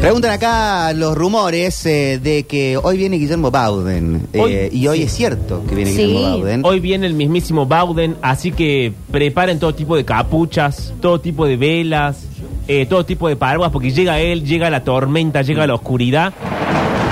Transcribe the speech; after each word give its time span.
Preguntan 0.00 0.30
acá 0.30 0.94
los 0.94 1.14
rumores 1.14 1.84
eh, 1.84 2.18
de 2.22 2.44
que 2.44 2.78
hoy 2.78 2.96
viene 2.96 3.16
Guillermo 3.18 3.50
Bauden. 3.50 4.28
eh, 4.32 4.38
Hoy- 4.40 4.68
y 4.78 4.86
hoy 4.86 5.02
es 5.02 5.12
cierto 5.12 5.62
que 5.68 5.74
viene 5.74 5.90
Sí. 5.92 5.98
Guillermo 6.06 6.22
Bauden. 6.22 6.62
Hoy 6.64 6.80
viene 6.80 7.06
el 7.06 7.12
mismísimo 7.12 7.66
Bauden, 7.66 8.16
así 8.22 8.50
que 8.50 8.94
preparen 9.10 9.58
todo 9.58 9.74
tipo 9.74 9.96
de 9.96 10.06
capuchas, 10.06 10.94
todo 11.02 11.20
tipo 11.20 11.44
de 11.44 11.58
velas, 11.58 12.24
eh, 12.66 12.86
todo 12.86 13.04
tipo 13.04 13.28
de 13.28 13.36
paraguas, 13.36 13.70
porque 13.72 13.90
llega 13.90 14.18
él, 14.20 14.42
llega 14.44 14.70
la 14.70 14.82
tormenta, 14.84 15.42
llega 15.42 15.66
la 15.66 15.74
oscuridad 15.74 16.32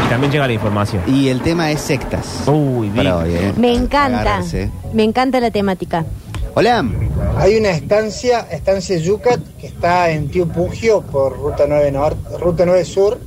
y 0.07 0.09
también 0.09 0.33
llega 0.33 0.47
la 0.47 0.55
información. 0.55 1.03
Y 1.07 1.29
el 1.29 1.43
tema 1.43 1.71
es 1.71 1.81
sectas. 1.83 2.45
Uy, 2.47 2.89
Para 2.89 3.23
bien. 3.23 3.37
hoy, 3.39 3.45
eh. 3.49 3.53
Me 3.59 3.75
encanta. 3.75 4.21
Agarrarse. 4.23 4.71
Me 4.95 5.05
encanta 5.05 5.41
la 5.41 5.51
temática. 5.51 6.07
Hola. 6.59 6.85
Hay 7.37 7.57
una 7.57 7.71
estancia, 7.71 8.49
estancia 8.51 8.99
Yucat, 8.99 9.39
que 9.61 9.69
está 9.69 10.11
en 10.11 10.29
Tío 10.29 10.49
Pugio 10.49 11.03
por 11.03 11.39
Ruta 11.39 11.67
9, 11.69 11.93
Norte, 11.93 12.37
Ruta 12.37 12.67
9 12.67 12.85
Sur, 12.85 13.21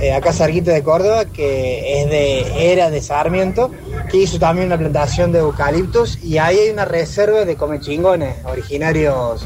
eh, 0.00 0.12
acá 0.12 0.32
cerquita 0.32 0.70
de 0.70 0.84
Córdoba, 0.84 1.24
que 1.24 2.00
es 2.00 2.08
de 2.08 2.72
era 2.72 2.90
de 2.90 3.02
Sarmiento, 3.02 3.72
que 4.08 4.18
hizo 4.18 4.38
también 4.38 4.68
una 4.68 4.78
plantación 4.78 5.32
de 5.32 5.40
eucaliptos 5.40 6.22
y 6.22 6.38
ahí 6.38 6.58
hay 6.58 6.70
una 6.70 6.84
reserva 6.84 7.44
de 7.44 7.56
comechingones 7.56 8.36
originarios 8.44 9.44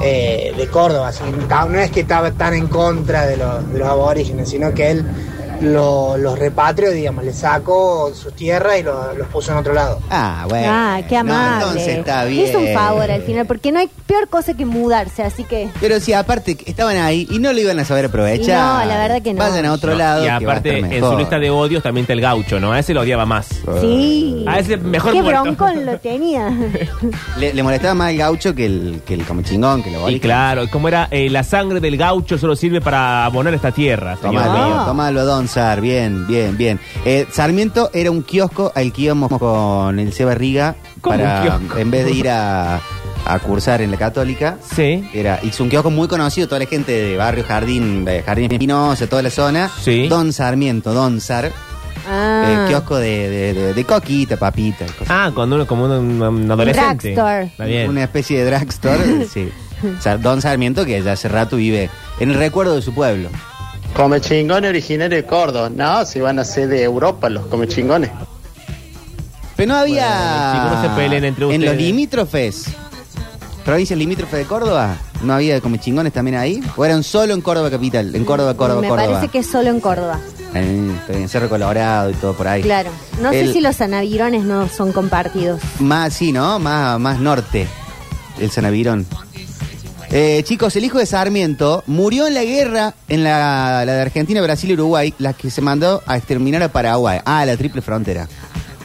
eh, 0.00 0.54
de 0.56 0.68
Córdoba. 0.68 1.08
así 1.08 1.24
no 1.24 1.80
es 1.80 1.90
que 1.90 2.02
estaba 2.02 2.30
tan 2.30 2.54
en 2.54 2.68
contra 2.68 3.26
de 3.26 3.38
los 3.38 3.88
aborígenes, 3.88 4.50
sino 4.50 4.72
que 4.72 4.92
él 4.92 5.04
lo- 5.60 6.16
los 6.16 6.38
repatrió, 6.38 6.90
digamos, 6.90 7.24
le 7.24 7.32
sacó 7.32 8.12
sus 8.14 8.32
tierras 8.34 8.78
y 8.78 8.82
lo- 8.82 9.14
los 9.14 9.26
puso 9.28 9.52
en 9.52 9.58
otro 9.58 9.72
lado. 9.72 10.00
Ah, 10.10 10.44
bueno. 10.48 10.66
ah, 10.70 11.00
qué 11.08 11.14
No, 11.16 11.20
amable. 11.32 11.54
entonces 11.66 11.88
está 11.98 12.24
bien. 12.24 12.48
Hizo 12.48 12.58
un 12.58 12.72
favor 12.74 13.10
al 13.10 13.22
final, 13.22 13.46
porque 13.46 13.72
no 13.72 13.78
hay 13.80 13.90
peor 14.06 14.28
cosa 14.28 14.54
que 14.54 14.64
mudarse, 14.66 15.22
así 15.22 15.44
que. 15.44 15.68
Pero 15.80 16.00
si 16.00 16.12
aparte 16.12 16.56
que 16.56 16.70
estaban 16.70 16.96
ahí 16.96 17.26
y 17.30 17.38
no 17.38 17.52
lo 17.52 17.60
iban 17.60 17.78
a 17.78 17.84
saber 17.84 18.06
aprovechar. 18.06 18.56
Y 18.82 18.84
no, 18.84 18.84
la 18.92 18.98
verdad 18.98 19.22
que 19.22 19.32
no. 19.34 19.38
Vayan 19.40 19.66
a 19.66 19.72
otro 19.72 19.92
No, 19.92 19.98
lado. 19.98 20.20
y 20.22 20.24
que 20.38 20.46
va 20.46 20.52
a 20.52 20.56
aparte, 20.56 20.78
en 20.78 21.00
su 21.04 21.16
lista 21.16 21.38
de 21.38 21.50
odios 21.50 21.82
también 21.82 22.02
está 22.04 22.12
el 22.12 22.20
gaucho, 22.20 22.60
¿no? 22.60 22.72
A 22.72 22.78
ese 22.78 22.94
lo 22.94 23.00
odiaba 23.02 23.26
más. 23.26 23.48
Sí. 23.80 24.44
A 24.46 24.58
ese 24.58 24.76
mejor 24.76 25.12
Qué 25.12 25.22
muerto. 25.22 25.42
broncón 25.42 25.86
lo 25.86 25.98
tenía. 26.00 26.50
Le, 27.38 27.52
le 27.54 27.62
molestaba 27.62 27.94
más 27.94 28.10
el 28.10 28.18
gaucho 28.18 28.54
que 28.54 28.66
el, 28.66 29.02
que 29.06 29.14
el 29.14 29.24
comechingón, 29.24 29.82
que 29.82 29.90
lo 29.90 29.96
Y 29.96 29.98
aborigen. 29.98 30.20
claro, 30.22 30.70
como 30.70 30.88
era 30.88 31.08
eh, 31.10 31.28
la 31.30 31.42
sangre 31.42 31.80
del 31.80 31.96
gaucho 31.96 32.38
solo 32.38 32.56
sirve 32.56 32.80
para 32.80 33.24
abonar 33.24 33.54
esta 33.54 33.72
tierra, 33.72 34.16
señor 34.16 34.42
Tomalo, 34.44 34.66
mío. 34.66 34.76
No. 34.76 34.84
tomalo, 34.86 35.24
Don 35.24 35.45
Sar, 35.48 35.80
bien, 35.80 36.26
bien, 36.26 36.56
bien. 36.56 36.80
Eh, 37.04 37.26
Sarmiento 37.30 37.90
era 37.92 38.10
un 38.10 38.22
kiosco 38.22 38.72
al 38.74 38.92
que 38.92 39.02
íbamos 39.02 39.30
con 39.38 39.98
el 39.98 40.12
Seba 40.12 40.34
Riga 40.34 40.74
¿Cómo 41.00 41.16
para, 41.16 41.40
un 41.42 41.42
kiosco? 41.60 41.78
en 41.78 41.90
vez 41.90 42.04
de 42.04 42.10
ir 42.12 42.28
a, 42.30 42.76
a 43.24 43.38
cursar 43.40 43.80
en 43.82 43.90
la 43.90 43.96
católica. 43.96 44.58
Sí. 44.74 45.08
Era, 45.14 45.40
hizo 45.42 45.62
un 45.64 45.70
kiosco 45.70 45.90
muy 45.90 46.08
conocido, 46.08 46.46
toda 46.48 46.60
la 46.60 46.66
gente 46.66 46.92
de 46.92 47.16
Barrio 47.16 47.44
Jardín, 47.44 48.04
de 48.04 48.22
Jardín 48.22 48.50
Espinosa, 48.52 49.06
toda 49.06 49.22
la 49.22 49.30
zona. 49.30 49.70
Sí. 49.82 50.08
Don 50.08 50.32
Sarmiento, 50.32 50.92
Don 50.94 51.20
Sar, 51.20 51.50
Ah. 52.08 52.64
eh, 52.66 52.68
kiosco 52.70 52.96
de, 52.98 53.28
de, 53.28 53.52
de- 53.52 53.74
de 53.74 53.84
coquita, 53.84 54.36
papita. 54.36 54.84
cosas. 54.86 55.08
Ah, 55.10 55.32
cuando 55.34 55.56
uno 55.56 55.66
como 55.66 55.86
un, 55.86 56.22
un 56.22 56.50
adolescente. 56.50 57.14
Drugstore. 57.16 57.86
Una 57.88 58.04
especie 58.04 58.44
de 58.44 58.50
drugstore, 58.50 59.26
sí. 59.32 59.48
Don 60.20 60.40
Sarmiento 60.40 60.84
que 60.86 61.02
ya 61.02 61.12
hace 61.12 61.28
rato 61.28 61.56
vive 61.56 61.90
en 62.20 62.30
el 62.30 62.36
recuerdo 62.36 62.76
de 62.76 62.82
su 62.82 62.94
pueblo. 62.94 63.28
Come 63.96 64.20
chingones 64.20 64.68
originario 64.70 65.16
de 65.16 65.24
Córdoba. 65.24 65.70
No, 65.74 66.04
si 66.04 66.20
van 66.20 66.38
a 66.38 66.44
ser 66.44 66.68
de 66.68 66.82
Europa 66.82 67.28
los 67.30 67.46
come 67.46 67.66
chingones. 67.66 68.10
Pero 69.56 69.72
no 69.72 69.78
había. 69.78 70.06
Bueno, 70.06 70.52
chicos, 70.52 70.70
no 70.72 70.82
se 70.82 71.00
peleen 71.00 71.24
entre 71.24 71.54
En 71.54 71.64
los 71.64 71.76
limítrofes, 71.76 72.66
provincias 73.64 73.98
limítrofes 73.98 74.40
de 74.40 74.44
Córdoba, 74.44 74.96
¿no 75.22 75.32
había 75.32 75.60
como 75.62 75.76
chingones 75.78 76.12
también 76.12 76.36
ahí? 76.36 76.62
¿O 76.76 76.84
eran 76.84 77.02
solo 77.02 77.32
en 77.32 77.40
Córdoba 77.40 77.70
capital? 77.70 78.14
En 78.14 78.26
Córdoba, 78.26 78.54
Córdoba, 78.54 78.82
Me 78.82 78.88
Córdoba. 78.88 79.08
parece 79.14 79.28
que 79.32 79.38
es 79.38 79.46
solo 79.46 79.70
en 79.70 79.80
Córdoba. 79.80 80.20
Eh, 80.54 80.90
en 81.08 81.28
Cerro 81.30 81.48
Colorado 81.48 82.10
y 82.10 82.14
todo 82.14 82.34
por 82.34 82.48
ahí. 82.48 82.62
Claro. 82.62 82.90
No 83.22 83.30
El- 83.30 83.46
sé 83.46 83.52
si 83.54 83.60
los 83.62 83.80
anavirones 83.80 84.44
no 84.44 84.68
son 84.68 84.92
compartidos. 84.92 85.60
Más, 85.80 86.12
sí, 86.12 86.32
¿no? 86.32 86.58
Más, 86.58 87.00
más 87.00 87.18
norte, 87.18 87.66
el 88.38 88.50
Sanavirón. 88.50 89.06
Eh, 90.10 90.42
chicos, 90.44 90.76
el 90.76 90.84
hijo 90.84 90.98
de 90.98 91.06
Sarmiento 91.06 91.82
murió 91.86 92.26
en 92.26 92.34
la 92.34 92.44
guerra, 92.44 92.94
en 93.08 93.24
la, 93.24 93.84
la 93.84 93.92
de 93.92 94.02
Argentina, 94.02 94.40
Brasil 94.40 94.70
y 94.70 94.74
Uruguay, 94.74 95.14
la 95.18 95.32
que 95.32 95.50
se 95.50 95.60
mandó 95.60 96.02
a 96.06 96.16
exterminar 96.16 96.62
a 96.62 96.68
Paraguay, 96.68 97.20
ah, 97.24 97.44
la 97.44 97.56
triple 97.56 97.82
frontera, 97.82 98.28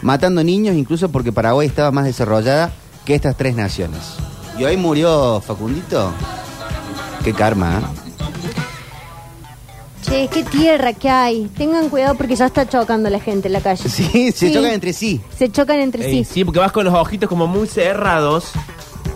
matando 0.01 0.43
niños 0.43 0.75
incluso 0.75 1.09
porque 1.09 1.31
Paraguay 1.31 1.67
estaba 1.67 1.91
más 1.91 2.05
desarrollada 2.05 2.71
que 3.05 3.13
estas 3.13 3.37
tres 3.37 3.55
naciones. 3.55 3.99
Y 4.57 4.63
hoy 4.63 4.77
murió 4.77 5.41
Facundito. 5.41 6.11
Qué 7.23 7.33
karma, 7.33 7.79
¿eh? 7.79 8.01
Che, 10.03 10.27
qué 10.27 10.43
tierra 10.43 10.93
que 10.93 11.09
hay. 11.09 11.45
Tengan 11.55 11.89
cuidado 11.89 12.15
porque 12.15 12.35
ya 12.35 12.47
está 12.47 12.67
chocando 12.67 13.09
la 13.09 13.19
gente 13.19 13.47
en 13.47 13.53
la 13.53 13.61
calle. 13.61 13.87
Sí, 13.87 14.31
se 14.31 14.51
chocan 14.51 14.71
entre 14.71 14.93
sí. 14.93 15.21
Se 15.37 15.51
chocan 15.51 15.79
entre 15.79 16.05
Ey, 16.05 16.25
sí. 16.25 16.33
sí, 16.33 16.43
porque 16.43 16.59
vas 16.59 16.71
con 16.71 16.83
los 16.83 16.93
ojitos 16.93 17.29
como 17.29 17.45
muy 17.45 17.67
cerrados 17.67 18.51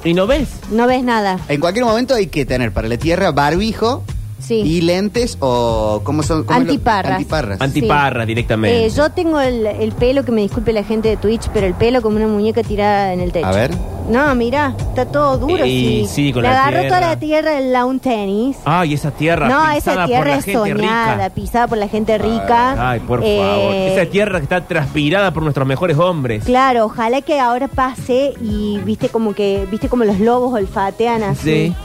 y 0.05 0.13
no 0.13 0.27
ves. 0.27 0.47
No 0.71 0.88
ves 0.88 1.03
nada. 1.03 1.39
En 1.49 1.59
cualquier 1.59 1.83
momento 1.83 2.13
hay 2.13 2.27
que 2.27 2.45
tener 2.45 2.71
para 2.71 2.88
la 2.88 2.97
tierra 2.97 3.31
barbijo 3.31 4.03
Sí. 4.45 4.56
y 4.61 4.81
lentes 4.81 5.38
o 5.39 6.01
¿cómo 6.03 6.22
son? 6.23 6.44
¿Cómo 6.44 6.59
lo- 6.59 6.66
Antiparras. 6.66 7.13
Antiparras. 7.17 7.61
Antiparras 7.61 8.28
directamente. 8.28 8.85
Eh, 8.85 8.89
yo 8.89 9.09
tengo 9.11 9.39
el, 9.39 9.66
el 9.66 9.91
pelo, 9.94 10.23
que 10.23 10.31
me 10.31 10.41
disculpe 10.41 10.72
la 10.73 10.83
gente 10.83 11.09
de 11.09 11.17
Twitch, 11.17 11.50
pero 11.53 11.66
el 11.67 11.73
pelo 11.73 12.01
como 12.01 12.17
una 12.17 12.28
muñeca 12.28 12.61
tirada 12.63 13.13
en 13.13 13.22
el 13.22 13.31
techo. 13.31 13.45
A 13.47 13.51
ver. 13.51 13.72
No, 14.09 14.35
mira, 14.35 14.75
está 14.78 15.06
todo 15.07 15.39
duro. 15.39 15.63
Ey, 15.63 16.06
sí. 16.06 16.25
sí, 16.28 16.33
con 16.33 16.44
Le 16.44 16.50
la 16.50 16.61
agarró 16.61 16.81
tierra. 16.81 16.97
toda 17.00 17.09
la 17.09 17.19
tierra 17.19 17.57
el 17.57 17.73
lawn 17.73 18.00
tenis. 18.00 18.57
Ay, 18.63 18.94
esa 18.94 19.09
tierra 19.09 19.50
No, 19.50 19.72
esa 19.72 19.95
por 19.95 20.06
tierra 20.06 20.25
la 20.29 20.38
es 20.38 20.45
gente 20.45 20.59
soñada, 20.59 21.13
rica. 21.16 21.29
pisada 21.31 21.67
por 21.67 21.77
la 21.79 21.88
gente 21.88 22.17
rica. 22.19 22.91
Ay, 22.91 23.00
por 23.00 23.22
Eh, 23.23 23.38
favor. 23.39 23.73
Esa 23.73 24.12
tierra 24.12 24.38
que 24.39 24.44
está 24.44 24.62
transpirada 24.67 25.33
por 25.33 25.41
nuestros 25.41 25.66
mejores 25.67 25.97
hombres. 25.97 26.44
Claro, 26.44 26.85
ojalá 26.85 27.22
que 27.22 27.39
ahora 27.39 27.67
pase 27.67 28.33
y 28.39 28.77
viste 28.85 29.09
como 29.09 29.33
que, 29.33 29.67
viste 29.72 29.89
como 29.89 30.03
los 30.03 30.19
lobos 30.19 30.53
olfatean 30.53 31.23
así. 31.23 31.73
Sí. 31.73 31.75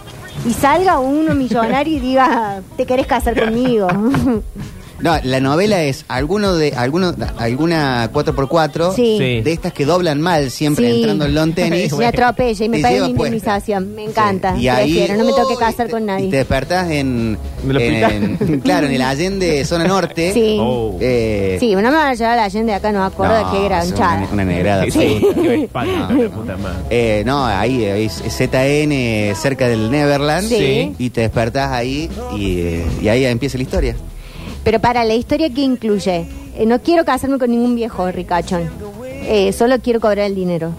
Y 0.46 0.52
salga 0.54 0.98
uno 0.98 1.34
millonario 1.34 1.96
y 1.96 2.00
diga, 2.00 2.62
te 2.76 2.86
querés 2.86 3.06
casar 3.06 3.38
conmigo. 3.38 3.88
No, 5.02 5.18
la 5.22 5.40
novela 5.40 5.82
es 5.82 6.04
alguno 6.08 6.54
de 6.54 6.72
alguno, 6.76 7.14
alguna 7.38 8.10
4x4 8.12 8.94
Sí. 8.94 9.16
Sí. 9.18 9.40
de 9.40 9.52
estas 9.52 9.72
que 9.72 9.84
doblan 9.84 10.20
mal 10.20 10.50
siempre 10.50 10.90
Sí. 10.90 10.96
entrando 10.98 11.24
en 11.24 11.34
lawn 11.34 11.52
tenis. 11.54 11.92
me 11.94 12.06
atropella 12.06 12.64
y 12.64 12.68
me 12.68 12.76
Te 12.78 12.82
paga 12.82 12.94
lleva 12.94 13.06
mi 13.08 13.14
puesta. 13.14 13.34
indemnización. 13.36 13.94
Me 13.94 14.04
encanta. 14.04 14.54
Sí. 14.56 14.62
Y 14.62 14.68
ahí, 14.68 14.92
Prefiero, 14.94 15.14
no 15.16 15.24
me 15.24 15.32
tengo 15.32 15.48
que 15.48 15.54
uy, 15.54 15.60
casar 15.60 15.90
con 15.90 16.02
Y 16.02 16.06
te 16.06 16.12
nadie. 16.12 16.30
despertás 16.30 16.90
en, 16.90 17.38
¿En 17.64 17.70
el 17.70 17.80
en- 17.80 18.60
claro, 18.64 18.86
en 18.86 18.92
el 18.92 19.02
Allende, 19.02 19.64
zona 19.64 19.84
norte. 19.84 20.32
Sí. 20.32 20.56
Oh. 20.60 20.96
Eh, 21.00 21.56
Sí, 21.60 21.72
no 21.74 21.80
me 21.82 21.90
van 21.90 22.08
a 22.08 22.14
llevar 22.14 22.38
a 22.38 22.42
la 22.42 22.50
gente 22.50 22.70
de 22.70 22.74
acá, 22.76 22.92
no 22.92 23.00
me 23.00 23.06
acuerdo 23.06 23.40
no, 23.42 23.50
qué 23.52 23.58
es 23.58 23.64
granchada. 23.64 24.18
Una, 24.18 24.28
una 24.32 24.44
negrada. 24.44 24.84
Sí, 24.84 24.90
sí. 24.92 25.26
qué 25.34 25.64
espalda, 25.64 26.10
la 26.12 26.28
puta 26.30 26.56
madre. 26.56 26.78
Eh, 26.90 27.22
no, 27.26 27.44
ahí 27.46 27.84
es 27.84 28.22
ZN 28.28 29.34
cerca 29.34 29.68
del 29.68 29.90
Neverland. 29.90 30.48
Sí. 30.48 30.94
Y 30.98 31.10
te 31.10 31.22
despertás 31.22 31.70
ahí 31.72 32.08
y, 32.36 32.60
eh, 32.60 32.86
y 33.02 33.08
ahí 33.08 33.24
empieza 33.24 33.56
la 33.58 33.62
historia. 33.64 33.96
Pero 34.64 34.78
para 34.80 35.04
la 35.04 35.14
historia 35.14 35.48
que 35.52 35.62
incluye, 35.62 36.26
eh, 36.56 36.66
no 36.66 36.80
quiero 36.80 37.04
casarme 37.04 37.38
con 37.38 37.50
ningún 37.50 37.74
viejo 37.74 38.10
ricachón. 38.10 38.68
Eh, 39.04 39.52
solo 39.52 39.78
quiero 39.80 40.00
cobrar 40.00 40.26
el 40.26 40.34
dinero. 40.34 40.72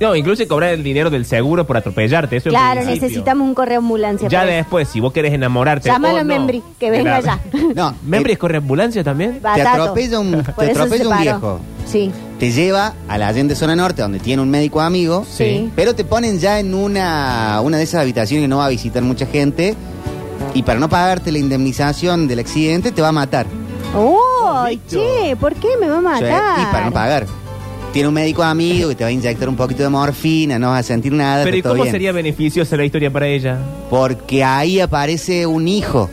No, 0.00 0.14
incluso 0.14 0.46
cobrar 0.46 0.70
el 0.74 0.84
dinero 0.84 1.10
del 1.10 1.24
seguro 1.24 1.66
por 1.66 1.76
atropellarte. 1.76 2.36
Eso 2.36 2.50
Claro, 2.50 2.84
necesitamos 2.84 3.46
un 3.48 3.54
correo 3.54 3.78
ambulancia. 3.78 4.28
Ya 4.28 4.44
después, 4.44 4.88
si 4.88 5.00
vos 5.00 5.12
querés 5.12 5.32
enamorarte. 5.32 5.88
Llámalo 5.88 6.18
a 6.18 6.24
no, 6.24 6.28
Membri, 6.28 6.62
que 6.78 6.90
venga 6.90 7.20
la- 7.20 7.20
ya. 7.20 7.40
No, 7.74 7.94
¿Membri 8.04 8.34
eh, 8.34 8.38
corre 8.38 8.58
ambulancia 8.58 9.02
también? 9.02 9.40
te 9.40 9.62
atropella 9.62 10.20
un, 10.20 10.30
te 10.44 10.50
atropella 10.70 10.98
se 10.98 11.06
un 11.06 11.20
viejo. 11.20 11.60
Sí. 11.84 12.12
Te 12.38 12.52
lleva 12.52 12.94
a 13.08 13.18
la 13.18 13.26
Allende 13.28 13.56
Zona 13.56 13.74
Norte, 13.74 14.02
donde 14.02 14.20
tiene 14.20 14.40
un 14.40 14.50
médico 14.50 14.80
amigo. 14.80 15.26
Sí. 15.28 15.68
Pero 15.74 15.96
te 15.96 16.04
ponen 16.04 16.38
ya 16.38 16.60
en 16.60 16.74
una, 16.74 17.60
una 17.62 17.78
de 17.78 17.82
esas 17.82 18.02
habitaciones 18.02 18.44
que 18.44 18.48
no 18.48 18.58
va 18.58 18.66
a 18.66 18.68
visitar 18.68 19.02
mucha 19.02 19.26
gente. 19.26 19.74
Y 20.54 20.62
para 20.62 20.78
no 20.80 20.88
pagarte 20.88 21.32
la 21.32 21.38
indemnización 21.38 22.28
del 22.28 22.40
accidente, 22.40 22.92
te 22.92 23.02
va 23.02 23.08
a 23.08 23.12
matar. 23.12 23.46
¡Oh! 23.94 24.66
Che, 24.88 25.36
¿por 25.36 25.54
qué 25.54 25.68
me 25.80 25.88
va 25.88 25.98
a 25.98 26.00
matar? 26.00 26.60
y 26.60 26.64
para 26.72 26.84
no 26.86 26.92
pagar. 26.92 27.26
Tiene 27.92 28.08
un 28.08 28.14
médico 28.14 28.42
amigo 28.42 28.90
que 28.90 28.94
te 28.94 29.04
va 29.04 29.08
a 29.08 29.12
inyectar 29.12 29.48
un 29.48 29.56
poquito 29.56 29.82
de 29.82 29.88
morfina, 29.88 30.58
no 30.58 30.70
vas 30.70 30.80
a 30.80 30.82
sentir 30.82 31.12
nada. 31.12 31.42
Pero 31.44 31.56
¿y 31.56 31.62
cómo 31.62 31.74
bien. 31.82 31.90
sería 31.90 32.12
beneficiosa 32.12 32.76
la 32.76 32.84
historia 32.84 33.10
para 33.10 33.26
ella? 33.26 33.58
Porque 33.88 34.44
ahí 34.44 34.78
aparece 34.78 35.46
un 35.46 35.66
hijo. 35.66 36.10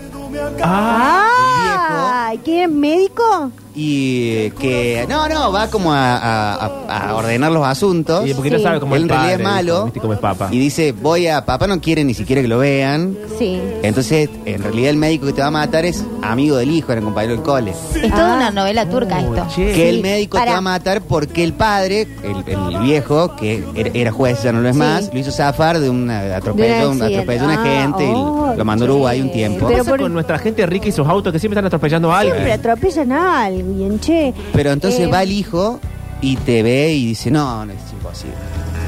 Ah, 0.63 2.31
¡Ah! 2.31 2.33
¿Quién 2.43 2.61
es 2.61 2.69
médico? 2.75 3.51
Y 3.75 4.49
que, 4.51 5.05
no, 5.09 5.27
no, 5.27 5.51
va 5.51 5.67
como 5.69 5.91
a, 5.93 6.15
a- 6.17 6.55
a- 6.87 7.09
a 7.09 7.15
ordenar 7.15 7.51
los 7.51 7.65
asuntos. 7.65 8.25
Y 8.27 8.33
porque 8.33 8.49
Sí. 8.49 8.55
no 8.55 8.61
sabe 8.61 8.79
cómo 8.79 8.95
Él 8.95 9.01
es 9.01 9.03
en 9.03 9.09
realidad 9.09 9.31
padre, 9.33 9.43
es 9.43 9.49
malo. 9.49 9.83
¿viste 9.85 9.99
cómo 9.99 10.13
es 10.13 10.19
papá. 10.19 10.47
Y 10.51 10.59
dice, 10.59 10.91
voy 10.93 11.27
a, 11.27 11.45
papá 11.45 11.67
no 11.67 11.79
quiere 11.81 12.03
ni 12.03 12.13
siquiera 12.13 12.41
que 12.41 12.47
lo 12.47 12.59
vean. 12.59 13.17
Sí. 13.37 13.59
Entonces, 13.83 14.29
en 14.45 14.63
realidad 14.63 14.89
el 14.91 14.97
médico 14.97 15.25
que 15.25 15.33
te 15.33 15.41
va 15.41 15.47
a 15.47 15.51
matar 15.51 15.85
es 15.85 16.03
amigo 16.21 16.55
del 16.57 16.71
hijo, 16.71 16.91
era 16.91 17.01
compañero 17.01 17.35
del 17.35 17.43
cole. 17.43 17.71
Es 17.71 18.11
toda 18.11 18.33
Ah. 18.33 18.37
una 18.37 18.51
novela 18.51 18.89
turca 18.89 19.19
esto. 19.19 19.45
che. 19.53 19.65
Que 19.67 19.75
Sí, 19.75 19.81
el 19.83 20.01
médico 20.01 20.39
te 20.39 20.49
va 20.49 20.57
a 20.57 20.61
matar 20.61 21.01
porque 21.01 21.43
el 21.43 21.53
padre, 21.53 22.07
el, 22.23 22.43
el 22.47 22.79
viejo, 22.81 23.35
que 23.35 23.63
era, 23.75 23.89
era 23.93 24.11
juez, 24.11 24.41
ya 24.43 24.51
no 24.51 24.61
lo 24.61 24.69
es 24.69 24.75
Sí. 24.75 24.79
más, 24.79 25.13
lo 25.13 25.19
hizo 25.19 25.31
zafar 25.31 25.79
de 25.79 25.89
un 25.89 26.09
atropello, 26.09 26.91
un 26.91 27.01
accidente. 27.01 27.15
atropelló 27.17 27.41
a 27.41 27.45
una 27.45 27.61
Ah, 27.61 27.65
gente 27.65 28.03
y 28.05 28.13
oh, 28.15 28.53
lo 28.57 28.65
mandó 28.65 28.85
a 28.85 28.87
Uruguay 28.89 29.21
un 29.21 29.27
che. 29.27 29.33
tiempo. 29.33 29.67
¿Qué 29.67 29.73
Pero 29.73 29.77
pasa 29.79 29.89
por- 29.91 29.99
con 30.01 30.13
nuestra 30.13 30.39
gente 30.39 30.65
rica 30.65 30.87
y 30.87 30.91
sus 30.91 31.07
autos 31.07 31.31
que 31.33 31.39
siempre 31.39 31.55
están 31.55 31.65
atropellando 31.65 32.11
a 32.11 32.19
alguien? 32.19 32.35
Siempre 32.35 32.53
atropellan 32.53 33.11
a 33.11 33.43
alguien, 33.45 33.64
che. 33.99 34.33
Pero 34.53 34.71
entonces 34.71 35.01
Eh, 35.01 35.07
va 35.07 35.23
el 35.23 35.31
hijo 35.31 35.79
y 36.21 36.35
te 36.37 36.63
ve 36.63 36.93
y 36.93 37.05
dice, 37.07 37.29
no, 37.31 37.65
no 37.65 37.73
es 37.73 37.79
imposible. 37.93 38.35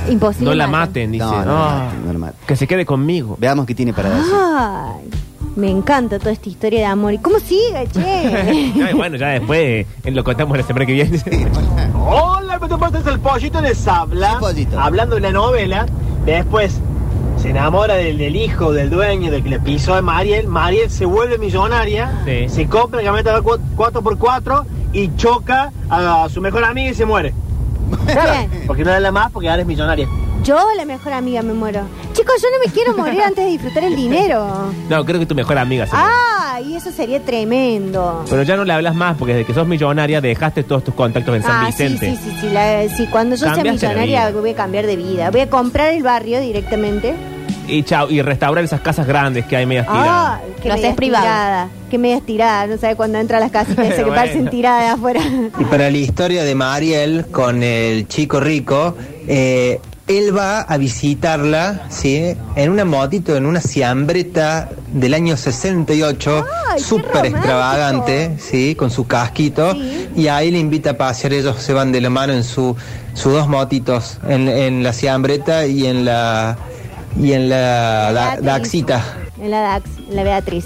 Imposible. 0.09 0.45
No 0.49 0.55
la 0.55 0.67
maten, 0.67 1.11
dice. 1.11 1.25
No, 1.25 1.31
no 1.31 1.45
la 1.45 1.51
"Ah, 1.79 1.83
maten, 1.85 2.05
no 2.05 2.13
la 2.13 2.19
maten". 2.19 2.35
Que 2.47 2.55
se 2.55 2.65
quede 2.67 2.85
conmigo. 2.85 3.35
Veamos 3.39 3.65
qué 3.65 3.75
tiene 3.75 3.93
para 3.93 4.09
decir. 4.09 4.31
Ay, 4.33 5.09
me 5.55 5.69
encanta 5.69 6.17
toda 6.19 6.31
esta 6.31 6.47
historia 6.49 6.79
de 6.79 6.85
amor. 6.85 7.13
¿Y 7.13 7.17
cómo 7.17 7.39
sigue, 7.39 7.87
che? 7.91 8.93
Bueno, 8.95 9.17
ya 9.17 9.27
después 9.29 9.85
eh, 10.03 10.11
lo 10.11 10.23
contamos 10.23 10.57
la 10.57 10.63
semana 10.63 10.85
que 10.85 10.93
viene. 10.93 11.21
Hola, 12.09 12.59
¿qué 12.59 12.67
te 12.67 12.77
pasa? 12.77 13.01
El 13.09 13.19
pollito 13.19 13.59
les 13.61 13.87
habla. 13.87 14.31
Sí, 14.31 14.35
pollito. 14.39 14.79
Hablando 14.79 15.15
de 15.15 15.21
la 15.21 15.31
novela. 15.31 15.85
Después 16.25 16.79
se 17.47 17.51
enamora 17.51 17.93
del, 17.95 18.17
del 18.17 18.35
hijo, 18.35 18.73
del 18.73 18.89
dueño, 18.89 19.31
del 19.31 19.41
que 19.41 19.47
le 19.49 19.59
pisó 19.61 19.93
a 19.95 20.01
Mariel. 20.01 20.47
Mariel 20.47 20.89
se 20.89 21.05
vuelve 21.05 21.37
millonaria. 21.37 22.11
Sí. 22.25 22.49
Se 22.49 22.67
compra 22.67 22.99
la 23.01 23.05
camioneta 23.05 23.39
4x4 23.41 24.65
y 24.91 25.15
choca 25.15 25.71
a 25.89 26.27
su 26.29 26.41
mejor 26.41 26.65
amiga 26.65 26.91
y 26.91 26.93
se 26.93 27.05
muere. 27.05 27.33
Porque 28.67 28.83
no 28.83 28.91
da 28.91 28.99
la 28.99 29.13
más 29.13 29.31
porque 29.31 29.49
ahora 29.49 29.61
es 29.61 29.67
millonaria. 29.67 30.09
Yo, 30.43 30.57
la 30.75 30.83
mejor 30.85 31.13
amiga, 31.13 31.41
me 31.41 31.53
muero. 31.53 31.81
Chicos, 32.13 32.35
yo 32.41 32.47
no 32.51 32.65
me 32.65 32.71
quiero 32.71 32.95
morir 32.97 33.21
antes 33.21 33.45
de 33.45 33.51
disfrutar 33.51 33.83
el 33.85 33.95
dinero. 33.95 34.45
No, 34.89 35.05
creo 35.05 35.19
que 35.19 35.25
tu 35.25 35.35
mejor 35.35 35.57
amiga. 35.57 35.85
se 35.87 35.93
muere. 35.95 36.09
Ah, 36.13 36.59
y 36.61 36.75
eso 36.75 36.91
sería 36.91 37.21
tremendo. 37.23 38.25
Pero 38.29 38.43
ya 38.43 38.57
no 38.57 38.65
le 38.65 38.73
hablas 38.73 38.93
más 38.95 39.15
porque 39.17 39.33
desde 39.33 39.45
que 39.45 39.53
sos 39.53 39.67
millonaria 39.67 40.19
dejaste 40.19 40.63
todos 40.63 40.83
tus 40.83 40.93
contactos 40.93 41.33
en 41.35 41.43
San 41.43 41.63
Ah, 41.63 41.67
Vicente. 41.67 42.11
sí, 42.11 42.19
sí, 42.21 42.37
sí, 42.41 42.49
la- 42.49 42.87
sí, 42.89 43.07
Cuando 43.07 43.35
yo 43.35 43.45
sea 43.45 43.53
Cambiaste 43.55 43.87
millonaria 43.87 44.31
voy 44.31 44.49
a 44.51 44.55
cambiar 44.55 44.85
de 44.85 44.95
vida. 44.97 45.31
Voy 45.31 45.41
a 45.41 45.49
comprar 45.49 45.93
el 45.93 46.03
barrio 46.03 46.39
directamente. 46.41 47.15
Y 47.67 47.83
chao, 47.83 48.09
y 48.09 48.21
restaurar 48.21 48.63
esas 48.63 48.81
casas 48.81 49.05
grandes 49.07 49.45
que 49.45 49.55
hay 49.57 49.65
medias 49.65 49.85
tiradas. 49.87 50.07
Ah, 50.09 50.39
que 50.61 50.67
Lo 50.69 50.73
haces 50.73 50.81
medias 50.83 50.95
privado. 50.95 51.23
tiradas. 51.25 51.69
Que 51.91 51.97
medias 51.97 52.21
tiradas. 52.25 52.69
No 52.69 52.77
sabe 52.77 52.95
cuándo 52.95 53.17
entra 53.17 53.37
a 53.37 53.39
las 53.41 53.51
casitas 53.51 53.85
esas 53.85 53.95
que 53.97 54.03
Bueno. 54.03 54.15
parecen 54.15 54.49
tiradas 54.49 54.93
afuera. 54.95 55.21
Y 55.59 55.63
para 55.65 55.89
la 55.91 55.97
historia 55.97 56.43
de 56.43 56.55
Mariel 56.55 57.25
con 57.31 57.63
el 57.63 58.07
chico 58.07 58.39
rico, 58.39 58.95
eh, 59.27 59.79
él 60.07 60.35
va 60.37 60.61
a 60.61 60.77
visitarla, 60.77 61.81
¿sí? 61.89 62.33
En 62.55 62.69
una 62.71 62.85
motito, 62.85 63.35
en 63.35 63.45
una 63.45 63.59
siambreta 63.59 64.69
del 64.93 65.13
año 65.13 65.35
68, 65.35 66.45
Ay, 66.69 66.77
qué 66.77 66.83
súper 66.83 67.25
extravagante, 67.25 68.37
¿sí? 68.39 68.75
Con 68.75 68.89
su 68.89 69.05
casquito. 69.05 69.73
Sí. 69.73 70.09
Y 70.15 70.27
ahí 70.29 70.51
le 70.51 70.59
invita 70.59 70.91
a 70.91 70.93
pasear, 70.97 71.33
ellos 71.33 71.57
se 71.61 71.73
van 71.73 71.91
de 71.91 71.99
la 71.99 72.09
mano 72.09 72.31
en 72.31 72.45
su, 72.45 72.75
sus 73.13 73.33
dos 73.33 73.49
motitos, 73.49 74.17
en, 74.29 74.47
en 74.47 74.81
la 74.83 74.93
siambreta 74.93 75.65
y 75.67 75.85
en 75.85 76.05
la, 76.05 76.57
y 77.21 77.33
en 77.33 77.49
la 77.49 78.11
Beatriz. 78.13 78.45
Daxita. 78.45 79.03
En 79.41 79.51
la 79.51 79.59
Dax, 79.61 79.89
en 80.09 80.15
la 80.15 80.23
Beatriz. 80.23 80.65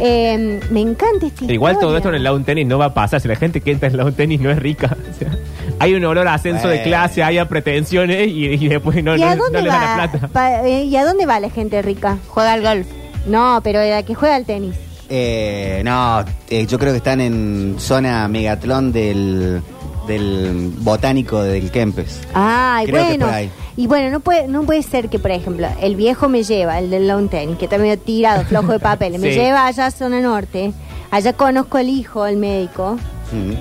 Eh, 0.00 0.60
me 0.70 0.80
encanta 0.80 1.26
este 1.26 1.52
Igual 1.52 1.78
todo 1.80 1.96
esto 1.96 2.08
en 2.08 2.14
el 2.16 2.22
lawn 2.24 2.44
tenis 2.44 2.66
no 2.66 2.78
va 2.78 2.86
a 2.86 2.94
pasar. 2.94 3.20
Si 3.20 3.26
la 3.28 3.34
gente 3.36 3.60
que 3.60 3.72
entra 3.72 3.88
en 3.88 3.94
el 3.94 3.98
lawn 3.98 4.12
tenis 4.14 4.40
no 4.40 4.50
es 4.50 4.58
rica. 4.58 4.96
O 5.10 5.18
sea, 5.18 5.36
hay 5.80 5.94
un 5.94 6.04
olor 6.04 6.26
a 6.28 6.34
ascenso 6.34 6.66
de 6.68 6.76
Bueno. 6.78 6.84
clase, 6.84 7.22
hay 7.22 7.38
a 7.38 7.48
pretensiones 7.48 8.28
y, 8.28 8.46
y 8.46 8.68
después 8.68 9.02
no, 9.04 9.16
¿Y 9.16 9.20
no, 9.20 9.34
no 9.36 9.60
le 9.60 9.68
dan 9.68 9.98
la 9.98 10.08
plata. 10.10 10.28
pa- 10.28 10.66
eh, 10.66 10.84
¿Y 10.84 10.96
a 10.96 11.04
dónde 11.04 11.26
va 11.26 11.38
la 11.40 11.50
gente 11.50 11.82
rica? 11.82 12.18
Juega 12.28 12.52
al 12.52 12.62
golf. 12.62 12.86
No, 13.26 13.60
pero 13.62 13.80
la 13.84 14.02
que 14.04 14.14
juega 14.14 14.34
al 14.36 14.44
tenis. 14.44 14.74
Eh, 15.08 15.82
no, 15.84 16.24
eh, 16.50 16.66
yo 16.66 16.78
creo 16.78 16.92
que 16.92 16.98
están 16.98 17.20
en 17.20 17.76
zona 17.78 18.26
Megatlón 18.28 18.92
del, 18.92 19.60
del 20.06 20.72
botánico 20.78 21.42
del 21.42 21.70
Kempes. 21.70 22.20
Ay, 22.34 22.86
Creo 22.86 22.98
que 23.02 23.08
bueno. 23.10 23.26
por 23.26 23.34
ahí. 23.34 23.50
Y 23.78 23.86
bueno, 23.86 24.10
no 24.10 24.18
puede, 24.20 24.48
no 24.48 24.64
puede 24.64 24.82
ser 24.82 25.08
que, 25.08 25.18
por 25.20 25.30
ejemplo, 25.30 25.68
el 25.80 25.94
viejo 25.94 26.28
me 26.28 26.42
lleva, 26.42 26.80
el 26.80 26.90
del 26.90 27.06
lawn 27.06 27.28
tenis, 27.28 27.56
que 27.58 27.66
está 27.66 27.78
medio 27.78 27.96
tirado, 27.96 28.44
flojo 28.44 28.72
de 28.72 28.80
papel, 28.80 29.12
me 29.20 29.28
Sí. 29.32 29.38
lleva 29.38 29.66
allá 29.66 29.86
a 29.86 29.90
zona 29.92 30.20
norte. 30.20 30.72
Allá 31.12 31.32
conozco 31.32 31.78
al 31.78 31.88
hijo, 31.88 32.26
el 32.26 32.36
médico, 32.38 32.98
Mm. 33.32 33.52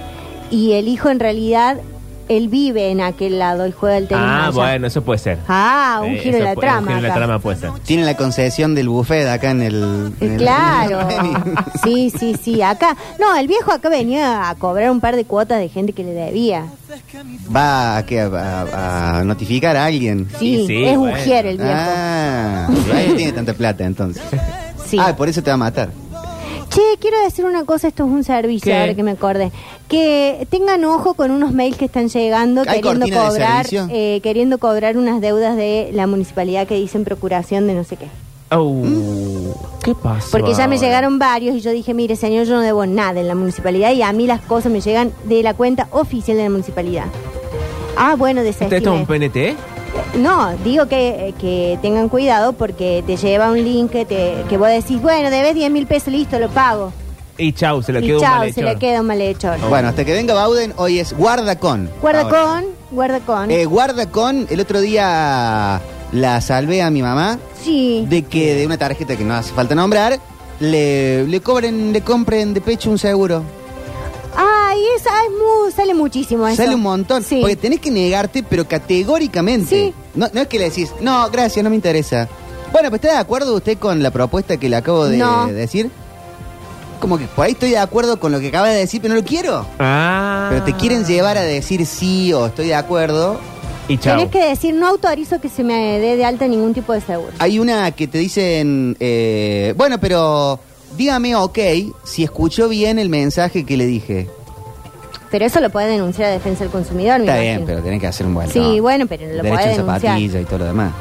y 0.49 0.71
el 0.73 0.87
hijo 0.87 1.09
en 1.09 1.19
realidad, 1.19 1.77
él 2.29 2.47
vive 2.49 2.89
en 2.91 3.01
aquel 3.01 3.39
lado 3.39 3.65
y 3.67 3.71
juega 3.71 3.97
al 3.97 4.07
tenis. 4.07 4.23
Ah, 4.25 4.41
allá. 4.47 4.51
bueno, 4.51 4.87
eso 4.87 5.01
puede 5.03 5.19
ser. 5.19 5.39
Ah, 5.47 6.01
un 6.03 6.15
Eh, 6.15 6.19
giro 6.19 6.37
de 6.37 6.43
eso 6.43 6.53
la 6.53 6.55
trama. 6.55 6.79
Un 6.81 6.87
giro 6.87 6.95
de 6.97 7.01
la 7.01 7.07
acá. 7.09 7.15
trama 7.17 7.39
puede 7.39 7.57
ser. 7.57 7.71
Tiene 7.85 8.03
la 8.05 8.15
concesión 8.17 8.75
del 8.75 8.89
buffet 8.89 9.27
acá 9.27 9.51
en 9.51 9.61
el. 9.61 10.13
en 10.19 10.31
el- 10.33 10.37
Claro, 10.37 11.07
sí, 11.83 12.11
sí, 12.17 12.35
sí, 12.41 12.61
acá, 12.61 12.95
no, 13.19 13.35
el 13.37 13.47
viejo 13.47 13.71
acá 13.71 13.89
venía 13.89 14.49
a 14.49 14.55
cobrar 14.55 14.89
un 14.91 14.99
par 14.99 15.15
de 15.15 15.25
cuotas 15.25 15.59
de 15.59 15.69
gente 15.69 15.93
que 15.93 16.03
le 16.03 16.11
debía. 16.13 16.65
Va 17.55 17.97
a, 17.97 18.05
¿qué? 18.05 18.21
a, 18.21 18.25
a- 18.27 19.19
a 19.19 19.23
notificar 19.23 19.75
a 19.77 19.85
alguien. 19.85 20.27
Sí, 20.39 20.57
Sí, 20.57 20.67
sí, 20.67 20.83
es 20.85 20.97
bueno. 20.97 21.15
ujier 21.17 21.45
el 21.45 21.57
viejo. 21.57 21.71
Ah, 21.73 22.67
ahí 22.93 23.13
tiene 23.15 23.31
tanta 23.31 23.53
plata 23.53 23.85
entonces. 23.85 24.21
Sí. 24.85 24.97
Ah, 24.99 25.15
por 25.15 25.27
eso 25.29 25.41
te 25.43 25.49
va 25.49 25.55
a 25.55 25.57
matar. 25.57 25.89
Che, 26.77 26.97
quiero 26.99 27.19
decir 27.23 27.43
una 27.43 27.63
cosa, 27.65 27.87
esto 27.87 28.05
es 28.05 28.11
un 28.11 28.23
servicio, 28.23 28.71
¿Qué? 28.71 28.77
ahora 28.77 28.93
que 28.93 29.01
me 29.01 29.09
acordé. 29.09 29.51
Que 29.87 30.45
tengan 30.51 30.85
ojo 30.85 31.15
con 31.15 31.31
unos 31.31 31.51
mails 31.51 31.75
que 31.75 31.85
están 31.85 32.07
llegando 32.07 32.61
¿Hay 32.61 32.81
queriendo 32.81 32.99
cortina 32.99 33.23
de 33.23 33.27
cobrar, 33.29 33.65
servicio? 33.65 33.87
eh, 33.89 34.19
queriendo 34.21 34.57
cobrar 34.59 34.95
unas 34.95 35.19
deudas 35.19 35.55
de 35.57 35.89
la 35.93 36.05
municipalidad 36.05 36.67
que 36.67 36.75
dicen 36.75 37.03
procuración 37.03 37.65
de 37.65 37.73
no 37.73 37.83
sé 37.83 37.95
qué. 37.97 38.05
Oh, 38.51 38.83
¿Qué 39.83 39.95
pasó? 39.95 40.27
Porque 40.31 40.53
ya 40.53 40.67
me 40.67 40.77
llegaron 40.77 41.17
varios 41.17 41.55
y 41.55 41.61
yo 41.61 41.71
dije, 41.71 41.95
mire 41.95 42.15
señor, 42.15 42.45
yo 42.45 42.53
no 42.53 42.61
debo 42.61 42.85
nada 42.85 43.19
en 43.21 43.27
la 43.27 43.33
municipalidad 43.33 43.91
y 43.93 44.03
a 44.03 44.13
mí 44.13 44.27
las 44.27 44.41
cosas 44.41 44.71
me 44.71 44.79
llegan 44.79 45.11
de 45.23 45.41
la 45.41 45.55
cuenta 45.55 45.87
oficial 45.89 46.37
de 46.37 46.43
la 46.43 46.49
municipalidad. 46.51 47.05
Ah, 47.97 48.13
bueno, 48.15 48.41
¿Esto 48.41 48.65
esto 48.65 48.75
es 48.75 48.83
desestimé. 48.83 48.99
un 48.99 49.05
PNT? 49.07 49.57
No, 50.15 50.55
digo 50.63 50.87
que, 50.87 51.33
que 51.39 51.77
tengan 51.81 52.09
cuidado 52.09 52.53
porque 52.53 53.03
te 53.05 53.17
lleva 53.17 53.51
un 53.51 53.63
link 53.63 53.91
que, 53.91 54.05
te, 54.05 54.35
que 54.49 54.57
vos 54.57 54.67
decís, 54.69 55.01
bueno, 55.01 55.29
debes 55.29 55.55
10 55.55 55.71
mil 55.71 55.87
pesos, 55.87 56.13
listo, 56.13 56.39
lo 56.39 56.49
pago. 56.49 56.91
Y 57.37 57.53
chau, 57.53 57.83
se 57.83 57.93
le 57.93 57.99
y 57.99 58.07
quedó 58.07 58.19
un 58.19 58.23
malhechor. 58.23 58.53
se 58.55 58.63
le 58.63 58.75
queda 58.79 59.01
un 59.01 59.07
malhechor. 59.07 59.59
Bueno, 59.69 59.89
hasta 59.89 60.03
que 60.05 60.13
venga 60.13 60.33
Bauden, 60.33 60.73
hoy 60.77 60.99
es 60.99 61.13
guarda 61.13 61.57
con. 61.59 61.89
Guarda 62.01 62.21
Ahora. 62.21 62.39
con, 62.39 62.65
guarda 62.91 63.19
con. 63.19 63.51
Eh, 63.51 63.65
guarda 63.65 64.09
con, 64.09 64.47
el 64.49 64.59
otro 64.59 64.81
día 64.81 65.79
la 66.11 66.41
salvé 66.41 66.81
a 66.81 66.89
mi 66.89 67.01
mamá 67.01 67.37
sí. 67.63 68.05
de 68.09 68.23
que 68.23 68.55
de 68.55 68.65
una 68.65 68.77
tarjeta 68.77 69.15
que 69.15 69.23
no 69.23 69.35
hace 69.35 69.53
falta 69.53 69.75
nombrar, 69.75 70.19
le, 70.59 71.27
le 71.27 71.41
cobren, 71.41 71.93
le 71.93 72.01
compren 72.01 72.53
de 72.55 72.61
pecho 72.61 72.89
un 72.89 72.97
seguro. 72.97 73.43
Ay, 74.77 74.83
esa 74.95 75.09
es 75.23 75.31
muy, 75.31 75.71
sale 75.71 75.93
muchísimo 75.93 76.47
eso. 76.47 76.57
Sale 76.57 76.75
un 76.75 76.81
montón. 76.81 77.23
Sí. 77.23 77.39
Porque 77.41 77.55
tenés 77.55 77.79
que 77.79 77.89
negarte, 77.91 78.43
pero 78.43 78.67
categóricamente. 78.67 79.69
Sí. 79.87 79.93
No, 80.15 80.27
no 80.33 80.41
es 80.41 80.47
que 80.47 80.59
le 80.59 80.65
decís, 80.65 80.91
no, 81.01 81.29
gracias, 81.31 81.63
no 81.63 81.69
me 81.69 81.75
interesa. 81.75 82.27
Bueno, 82.71 82.89
pues 82.89 83.01
¿está 83.01 83.13
de 83.13 83.19
acuerdo 83.19 83.55
usted 83.55 83.77
con 83.77 84.03
la 84.03 84.11
propuesta 84.11 84.57
que 84.57 84.69
le 84.69 84.75
acabo 84.75 85.05
de 85.07 85.17
No. 85.17 85.47
decir? 85.47 85.89
Como 86.99 87.17
que 87.17 87.25
por 87.25 87.45
ahí 87.45 87.51
estoy 87.53 87.69
de 87.71 87.77
acuerdo 87.77 88.19
con 88.19 88.31
lo 88.31 88.39
que 88.39 88.47
acaba 88.47 88.69
de 88.69 88.75
decir, 88.79 89.01
pero 89.01 89.13
no 89.13 89.19
lo 89.21 89.25
quiero. 89.25 89.65
Ah. 89.79 90.47
Pero 90.51 90.63
te 90.65 90.73
quieren 90.73 91.05
llevar 91.05 91.37
a 91.37 91.43
decir 91.43 91.85
sí 91.85 92.33
o 92.33 92.47
estoy 92.47 92.67
de 92.67 92.75
acuerdo. 92.75 93.39
Y 93.87 93.97
chau. 93.97 94.17
Tenés 94.17 94.31
que 94.31 94.49
decir, 94.49 94.73
no 94.73 94.87
autorizo 94.87 95.39
que 95.39 95.47
se 95.47 95.63
me 95.63 95.99
dé 95.99 96.17
de 96.17 96.25
alta 96.25 96.47
ningún 96.47 96.73
tipo 96.73 96.91
de 96.93 97.01
seguro. 97.01 97.31
Hay 97.39 97.59
una 97.59 97.89
que 97.91 98.07
te 98.07 98.17
dicen, 98.17 98.97
eh, 98.99 99.73
bueno, 99.77 99.97
pero 99.99 100.59
dígame 100.97 101.35
ok 101.35 101.59
si 102.03 102.23
escuchó 102.23 102.67
bien 102.67 102.99
el 102.99 103.09
mensaje 103.09 103.63
que 103.65 103.77
le 103.77 103.85
dije. 103.85 104.27
Pero 105.31 105.45
eso 105.45 105.59
lo 105.59 105.69
puede 105.69 105.87
denunciar 105.89 106.29
a 106.29 106.31
Defensa 106.31 106.63
del 106.63 106.71
Consumidor, 106.71 107.19
me 107.19 107.25
Está 107.25 107.35
imagino. 107.37 107.55
bien, 107.57 107.65
pero 107.67 107.81
tenés 107.83 107.99
que 108.01 108.07
hacer 108.07 108.25
un 108.27 108.33
buen 108.33 108.49
Sí, 108.49 108.77
no. 108.77 108.81
bueno, 108.81 109.05
pero 109.07 109.23
lo 109.27 109.43
Derecho 109.43 109.49
podés 109.49 109.65
en 109.65 109.71
denunciar. 109.71 110.01
zapatilla 110.13 110.39
y 110.41 110.45
todo 110.45 110.59
lo 110.59 110.65
demás. 110.65 110.93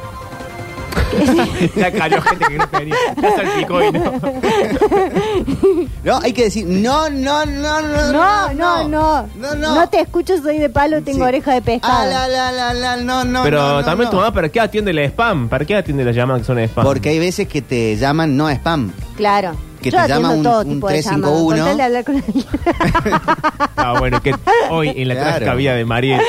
Cayó 1.98 2.20
gente 2.22 2.44
que 2.46 2.58
no 2.58 3.36
salpicó 3.36 3.82
y 3.82 3.92
no. 3.92 4.12
No, 6.04 6.18
hay 6.22 6.32
que 6.32 6.44
decir, 6.44 6.66
no, 6.66 7.08
no, 7.10 7.44
no, 7.46 7.80
no, 7.82 8.12
No, 8.12 8.52
no, 8.54 8.88
no. 8.88 9.28
No, 9.36 9.54
no. 9.56 9.88
te 9.88 10.00
escucho, 10.00 10.36
soy 10.42 10.58
de 10.58 10.68
palo, 10.68 11.02
tengo 11.02 11.18
Sí. 11.18 11.28
oreja 11.28 11.52
de 11.54 11.62
pescado. 11.62 11.94
Ah, 12.00 12.06
la, 12.06 12.28
la, 12.28 12.52
la, 12.52 12.74
la, 12.74 12.96
no, 12.96 13.24
no, 13.24 13.42
Pero 13.42 13.60
no, 13.60 13.72
no, 13.80 13.84
también 13.84 14.06
no. 14.06 14.10
tu 14.10 14.16
mamá, 14.16 14.32
¿para 14.32 14.48
qué 14.48 14.60
atiende 14.60 14.90
el 14.92 14.98
spam? 15.10 15.48
¿Para 15.48 15.64
qué 15.64 15.76
atiende 15.76 16.04
las 16.04 16.14
llamadas 16.14 16.42
que 16.42 16.46
son 16.46 16.58
spam? 16.60 16.84
Porque 16.84 17.08
hay 17.10 17.18
veces 17.18 17.48
que 17.48 17.62
te 17.62 17.96
llaman 17.96 18.36
no 18.36 18.48
spam. 18.50 18.92
Claro. 19.16 19.52
Que 19.80 19.90
Yo 19.90 20.02
te 20.02 20.08
llama 20.08 20.30
un- 20.30 20.42
todo 20.42 20.60
un 20.62 20.68
tipo 20.74 20.88
de 20.88 21.02
llamadas, 21.02 21.32
351. 21.32 21.56
con 21.56 21.66
tal 21.66 21.76
de 21.76 21.82
hablar 21.82 22.04
con 22.04 22.16
alguien. 22.16 22.44
Ah, 23.76 23.94
bueno, 23.98 24.20
que 24.22 24.34
hoy 24.70 24.92
en 24.96 25.08
la 25.08 25.14
Claro. 25.14 25.44
trágica 25.44 25.74
de 25.74 25.84
Mariel. 25.84 26.20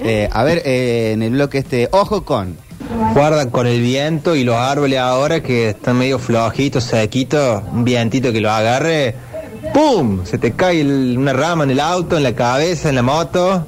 Eh, 0.00 0.28
a 0.30 0.44
ver, 0.44 0.62
eh, 0.64 1.12
en 1.12 1.22
el 1.22 1.30
bloque 1.32 1.58
este, 1.58 1.88
ojo 1.90 2.24
con. 2.24 2.56
Guarda 3.14 3.50
con 3.50 3.66
el 3.66 3.80
viento 3.80 4.36
y 4.36 4.44
los 4.44 4.56
árboles 4.56 4.98
ahora 4.98 5.42
que 5.42 5.70
están 5.70 5.96
medio 5.98 6.18
flojitos, 6.18 6.84
sequitos, 6.84 7.62
un 7.72 7.84
vientito 7.84 8.32
que 8.32 8.40
los 8.40 8.52
agarre, 8.52 9.14
¡pum! 9.72 10.24
Se 10.24 10.38
te 10.38 10.52
cae 10.52 10.82
el- 10.82 11.16
una 11.18 11.32
rama 11.32 11.64
en 11.64 11.70
el 11.70 11.80
auto, 11.80 12.16
en 12.16 12.22
la 12.22 12.34
cabeza, 12.34 12.88
en 12.90 12.96
la 12.96 13.02
moto 13.02 13.66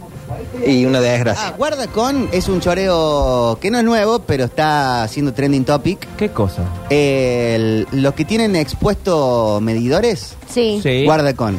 y 0.66 0.84
una 0.86 0.98
Ah, 0.98 1.02
desgracia. 1.02 1.50
guarda 1.56 1.86
con 1.88 2.28
es 2.32 2.48
un 2.48 2.60
choreo 2.60 3.58
que 3.60 3.70
no 3.70 3.78
es 3.78 3.84
nuevo, 3.84 4.20
pero 4.20 4.44
está 4.44 5.06
siendo 5.08 5.32
trending 5.34 5.64
topic. 5.64 6.06
¿Qué 6.16 6.30
cosa? 6.30 6.62
El- 6.90 7.86
los 7.92 8.14
que 8.14 8.24
tienen 8.24 8.56
expuesto 8.56 9.58
medidores, 9.62 10.34
Sí. 10.48 10.80
Sí. 10.82 11.04
guarda 11.04 11.34
con. 11.34 11.58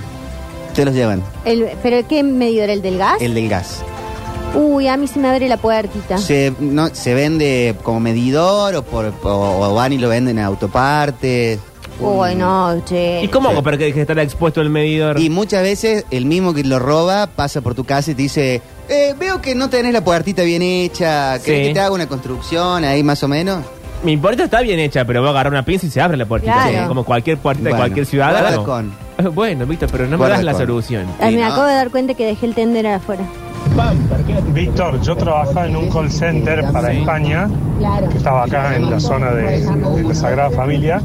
Se 0.73 0.83
los 0.85 0.93
llevan. 0.93 1.23
El- 1.45 1.69
¿Pero 1.81 2.05
qué 2.07 2.21
medidor? 2.23 2.69
¿El 2.69 2.81
del 2.81 2.97
gas? 2.97 3.21
El 3.21 3.33
del 3.33 3.47
gas. 3.49 3.77
Uy, 4.53 4.87
a 4.87 4.95
mí 4.95 5.07
se 5.07 5.19
me 5.19 5.27
abre 5.29 5.49
la 5.49 5.57
puertita. 5.57 6.17
Se, 6.17 6.53
no, 6.59 6.87
se 6.93 7.13
vende 7.13 7.75
como 7.83 7.99
medidor 7.99 8.75
o, 8.75 8.83
por, 8.83 9.13
o, 9.23 9.29
o 9.69 9.73
van 9.73 9.91
y 9.93 9.97
lo 9.97 10.07
venden 10.09 10.39
a 10.39 10.45
autopartes. 10.45 11.59
Uy, 11.99 12.35
no, 12.35 12.83
che. 12.85 13.21
¿Y 13.23 13.27
cómo 13.29 13.49
hago 13.49 13.63
para 13.63 13.77
que 13.77 13.85
deje 13.85 13.95
de 13.95 14.01
estar 14.01 14.19
expuesto 14.19 14.61
el 14.61 14.69
medidor? 14.69 15.19
Y 15.19 15.29
muchas 15.29 15.63
veces 15.63 16.05
el 16.11 16.25
mismo 16.25 16.53
que 16.53 16.63
lo 16.63 16.77
roba 16.79 17.27
pasa 17.27 17.61
por 17.61 17.73
tu 17.73 17.83
casa 17.85 18.11
y 18.11 18.15
te 18.15 18.21
dice, 18.23 18.61
eh, 18.89 19.15
veo 19.17 19.41
que 19.41 19.55
no 19.55 19.69
tenés 19.69 19.93
la 19.93 20.03
puertita 20.03 20.43
bien 20.43 20.61
hecha, 20.61 21.39
¿querés 21.43 21.61
Sí. 21.61 21.67
que 21.69 21.73
te 21.73 21.79
haga 21.79 21.91
una 21.91 22.07
construcción 22.07 22.83
ahí 22.83 23.01
más 23.01 23.23
o 23.23 23.27
menos? 23.27 23.63
Mi 24.03 24.17
puerta 24.17 24.43
está 24.43 24.61
bien 24.61 24.77
hecha, 24.79 25.05
pero 25.05 25.21
voy 25.21 25.27
a 25.29 25.31
agarrar 25.31 25.53
una 25.53 25.63
pinza 25.63 25.85
y 25.85 25.89
se 25.89 26.01
abre 26.01 26.17
la 26.17 26.25
puertita. 26.25 26.67
Claro. 26.69 26.87
Como 26.89 27.05
cualquier 27.05 27.37
puerta 27.37 27.61
Bueno, 27.61 27.75
de 27.77 27.81
cualquier 27.81 28.05
ciudadano. 28.05 28.63
guarda 28.63 28.63
con. 28.65 29.05
Bueno, 29.33 29.65
Víctor, 29.65 29.87
pero 29.89 30.03
no 30.03 30.11
me 30.11 30.17
Guarda 30.17 30.35
das 30.35 30.43
la 30.43 30.51
con. 30.51 30.61
solución. 30.61 31.05
Ay, 31.21 31.29
Sí, 31.31 31.35
me 31.37 31.41
no. 31.43 31.47
acabo 31.53 31.65
de 31.67 31.73
dar 31.75 31.89
cuenta 31.89 32.13
que 32.13 32.25
dejé 32.25 32.45
el 32.45 32.53
tender 32.53 32.85
afuera. 32.87 33.23
Víctor, 34.53 35.01
yo 35.01 35.15
trabajaba 35.15 35.67
en 35.67 35.75
un 35.75 35.89
call 35.89 36.09
center 36.11 36.65
para 36.71 36.91
España, 36.93 37.49
que 38.11 38.17
estaba 38.17 38.43
acá 38.43 38.75
en 38.75 38.89
la 38.89 38.99
zona 38.99 39.31
de, 39.31 40.13
Sagrada 40.15 40.49
Familia, 40.51 41.01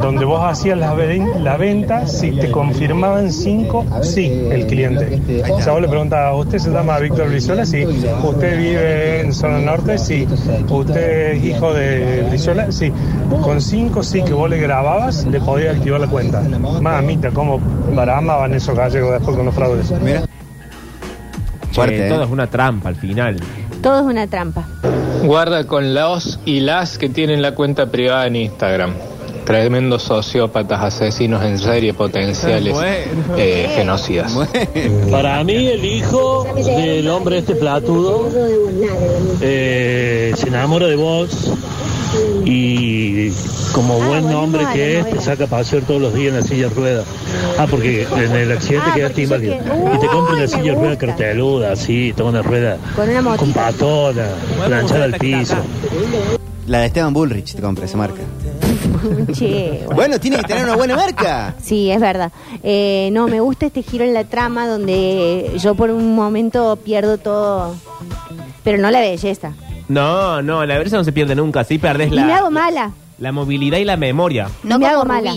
donde 0.00 0.24
vos 0.24 0.40
hacías 0.44 0.76
la, 0.78 0.92
ven- 0.94 1.42
la 1.42 1.56
venta 1.56 2.06
si 2.06 2.32
te 2.32 2.50
confirmaban 2.50 3.32
cinco, 3.32 3.84
sí, 4.02 4.26
el 4.50 4.66
cliente. 4.66 5.20
O 5.50 5.60
sea, 5.62 5.72
vos 5.72 5.82
le 5.82 5.88
preguntabas, 5.88 6.38
¿usted 6.44 6.58
se 6.58 6.70
llama 6.70 6.98
Víctor 6.98 7.28
Brizuela? 7.28 7.64
Sí. 7.64 7.84
¿Usted 7.84 8.58
vive 8.58 9.20
en 9.22 9.32
zona 9.32 9.58
norte? 9.60 9.96
Sí. 9.98 10.26
¿Usted 10.68 11.32
es 11.32 11.44
hijo 11.44 11.72
de 11.72 12.26
Brizuela? 12.28 12.70
Sí. 12.70 12.92
Con 13.42 13.60
cinco 13.62 14.02
sí 14.02 14.22
que 14.22 14.34
vos 14.34 14.50
le 14.50 14.58
grababas, 14.58 15.24
le 15.26 15.40
podías 15.40 15.76
activar 15.76 16.00
la 16.00 16.06
cuenta. 16.08 16.42
Mamita, 16.82 17.30
cómo 17.30 17.58
baramaban 17.94 18.52
esos 18.54 18.76
gallegos 18.76 19.12
después 19.12 19.36
con 19.36 19.46
los 19.46 19.54
fraudes. 19.54 19.90
Mira. 20.02 20.22
Che, 21.86 21.86
Fuerte, 21.94 22.06
¿eh? 22.06 22.08
todo 22.10 22.22
es 22.24 22.30
una 22.30 22.46
trampa 22.48 22.88
al 22.88 22.96
final. 22.96 23.36
Todo 23.82 24.00
es 24.00 24.06
una 24.06 24.26
trampa. 24.26 24.66
Guarda 25.22 25.64
con 25.66 25.94
los 25.94 26.40
y 26.44 26.60
las 26.60 26.98
que 26.98 27.08
tienen 27.08 27.42
la 27.42 27.54
cuenta 27.54 27.86
privada 27.86 28.26
en 28.26 28.36
Instagram. 28.36 28.94
Tremendos 29.44 30.02
sociópatas, 30.02 30.82
asesinos 30.82 31.42
en 31.42 31.58
serie, 31.58 31.94
potenciales 31.94 32.74
Bueno. 32.74 33.34
eh, 33.38 33.70
genocidas. 33.74 34.36
Para 35.10 35.42
mí, 35.42 35.68
el 35.68 35.84
hijo 35.86 36.46
del 36.54 37.08
hombre 37.08 37.38
este 37.38 37.54
platudo 37.54 38.28
eh, 39.40 40.32
se 40.36 40.48
enamora 40.48 40.86
de 40.86 40.96
vos 40.96 41.52
y 42.44 43.30
como 43.72 44.00
Ah, 44.02 44.06
buen 44.08 44.34
hombre 44.34 44.64
a 44.64 44.72
que 44.72 45.00
es, 45.00 45.10
te 45.10 45.20
saca 45.20 45.44
a 45.44 45.46
pasear 45.46 45.82
todos 45.82 46.00
los 46.00 46.14
días 46.14 46.34
en 46.34 46.40
la 46.40 46.46
silla 46.46 46.68
de 46.68 46.74
ruedas. 46.74 47.06
Ah, 47.58 47.66
porque 47.70 48.02
en 48.16 48.32
el 48.32 48.52
accidente 48.52 48.88
Ah, 48.90 48.94
quedaste 48.94 49.22
inválido. 49.22 49.54
que- 49.58 49.96
Y 49.96 49.98
te 50.00 50.06
compra 50.08 50.34
una 50.34 50.46
silla 50.46 50.62
de 50.62 50.72
ruedas 50.74 50.88
gusta. 50.98 51.06
carteluda, 51.06 51.72
así, 51.72 52.12
toda 52.16 52.30
una 52.30 52.42
rueda 52.42 52.78
Con 52.96 53.08
una 53.08 53.22
motita. 53.22 53.40
con 53.44 53.52
patona, 53.52 54.26
planchada 54.66 55.04
al 55.04 55.14
piso. 55.14 55.56
La 56.66 56.80
de 56.80 56.86
Esteban 56.86 57.14
Bullrich 57.14 57.54
te 57.54 57.62
compra 57.62 57.86
esa 57.86 57.96
marca. 57.96 58.20
che, 59.32 59.80
bueno. 59.86 59.94
Bueno, 59.96 60.20
tiene 60.20 60.36
que 60.38 60.44
tener 60.44 60.64
una 60.64 60.76
buena 60.76 60.96
marca. 60.96 61.54
Sí, 61.62 61.90
es 61.90 62.00
verdad. 62.00 62.30
Eh, 62.62 63.08
no, 63.12 63.26
me 63.28 63.40
gusta 63.40 63.66
este 63.66 63.82
giro 63.82 64.04
en 64.04 64.12
la 64.14 64.24
trama 64.24 64.66
donde 64.66 65.52
yo 65.58 65.74
por 65.74 65.90
un 65.90 66.14
momento 66.14 66.76
pierdo 66.76 67.16
todo, 67.18 67.74
pero 68.64 68.78
no 68.78 68.90
la 68.90 69.00
belleza. 69.00 69.52
No, 69.88 70.42
no, 70.42 70.64
la 70.66 70.78
verdad 70.78 70.98
no 70.98 71.04
se 71.04 71.12
pierde 71.12 71.34
nunca. 71.34 71.64
Sí 71.64 71.78
perdés 71.78 72.12
Y 72.12 72.16
me 72.16 72.32
hago 72.32 72.50
la, 72.50 72.60
mala. 72.60 72.90
la 73.18 73.32
movilidad 73.32 73.78
y 73.78 73.84
la 73.84 73.96
memoria. 73.96 74.48
No 74.62 74.78
me 74.78 74.86
hago 74.86 75.04
mala. 75.04 75.32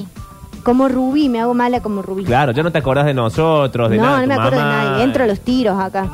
Como 0.63 0.87
Rubí, 0.87 1.27
me 1.27 1.39
hago 1.41 1.55
mala 1.55 1.81
como 1.81 2.03
Rubí. 2.03 2.23
Claro, 2.23 2.51
ya 2.51 2.61
no 2.61 2.71
te 2.71 2.77
acordás 2.77 3.05
de 3.07 3.15
nosotros, 3.15 3.89
de 3.89 3.97
no, 3.97 4.03
nada. 4.03 4.17
no 4.17 4.21
tu 4.23 4.27
me 4.27 4.33
acuerdo 4.35 4.57
mamá. 4.59 4.83
de 4.83 4.89
nadie. 4.91 5.03
Entro 5.05 5.23
a 5.23 5.27
los 5.27 5.39
tiros 5.39 5.79
acá. 5.79 6.07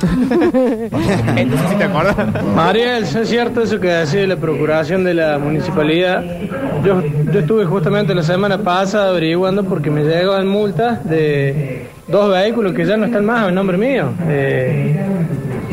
Entonces 1.36 1.68
sí 1.70 1.76
te 1.76 1.84
acordás. 1.84 2.16
Mariel, 2.54 3.02
¿es 3.04 3.28
cierto 3.28 3.62
eso 3.62 3.78
que 3.80 3.88
decía 3.88 4.26
la 4.26 4.36
procuración 4.36 5.04
de 5.04 5.12
la 5.14 5.38
municipalidad? 5.38 6.24
Yo, 6.82 7.02
yo 7.32 7.40
estuve 7.40 7.66
justamente 7.66 8.14
la 8.14 8.22
semana 8.22 8.58
pasada 8.58 9.10
averiguando 9.10 9.64
porque 9.64 9.90
me 9.90 10.04
llegaban 10.04 10.46
multas 10.48 11.04
de 11.08 11.86
dos 12.08 12.30
vehículos 12.30 12.72
que 12.72 12.86
ya 12.86 12.96
no 12.96 13.04
están 13.06 13.26
más 13.26 13.48
en 13.48 13.54
nombre 13.54 13.76
mío. 13.76 14.08
Eh, 14.26 15.04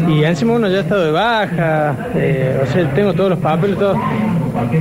y 0.08 0.24
encima 0.24 0.54
uno 0.54 0.68
ya 0.68 0.80
está 0.82 0.98
de 0.98 1.12
baja, 1.12 1.96
eh, 2.16 2.60
o 2.64 2.66
sea, 2.72 2.90
tengo 2.94 3.14
todos 3.14 3.32
los 3.32 3.40
papeles, 3.40 3.78
todo. 3.78 3.96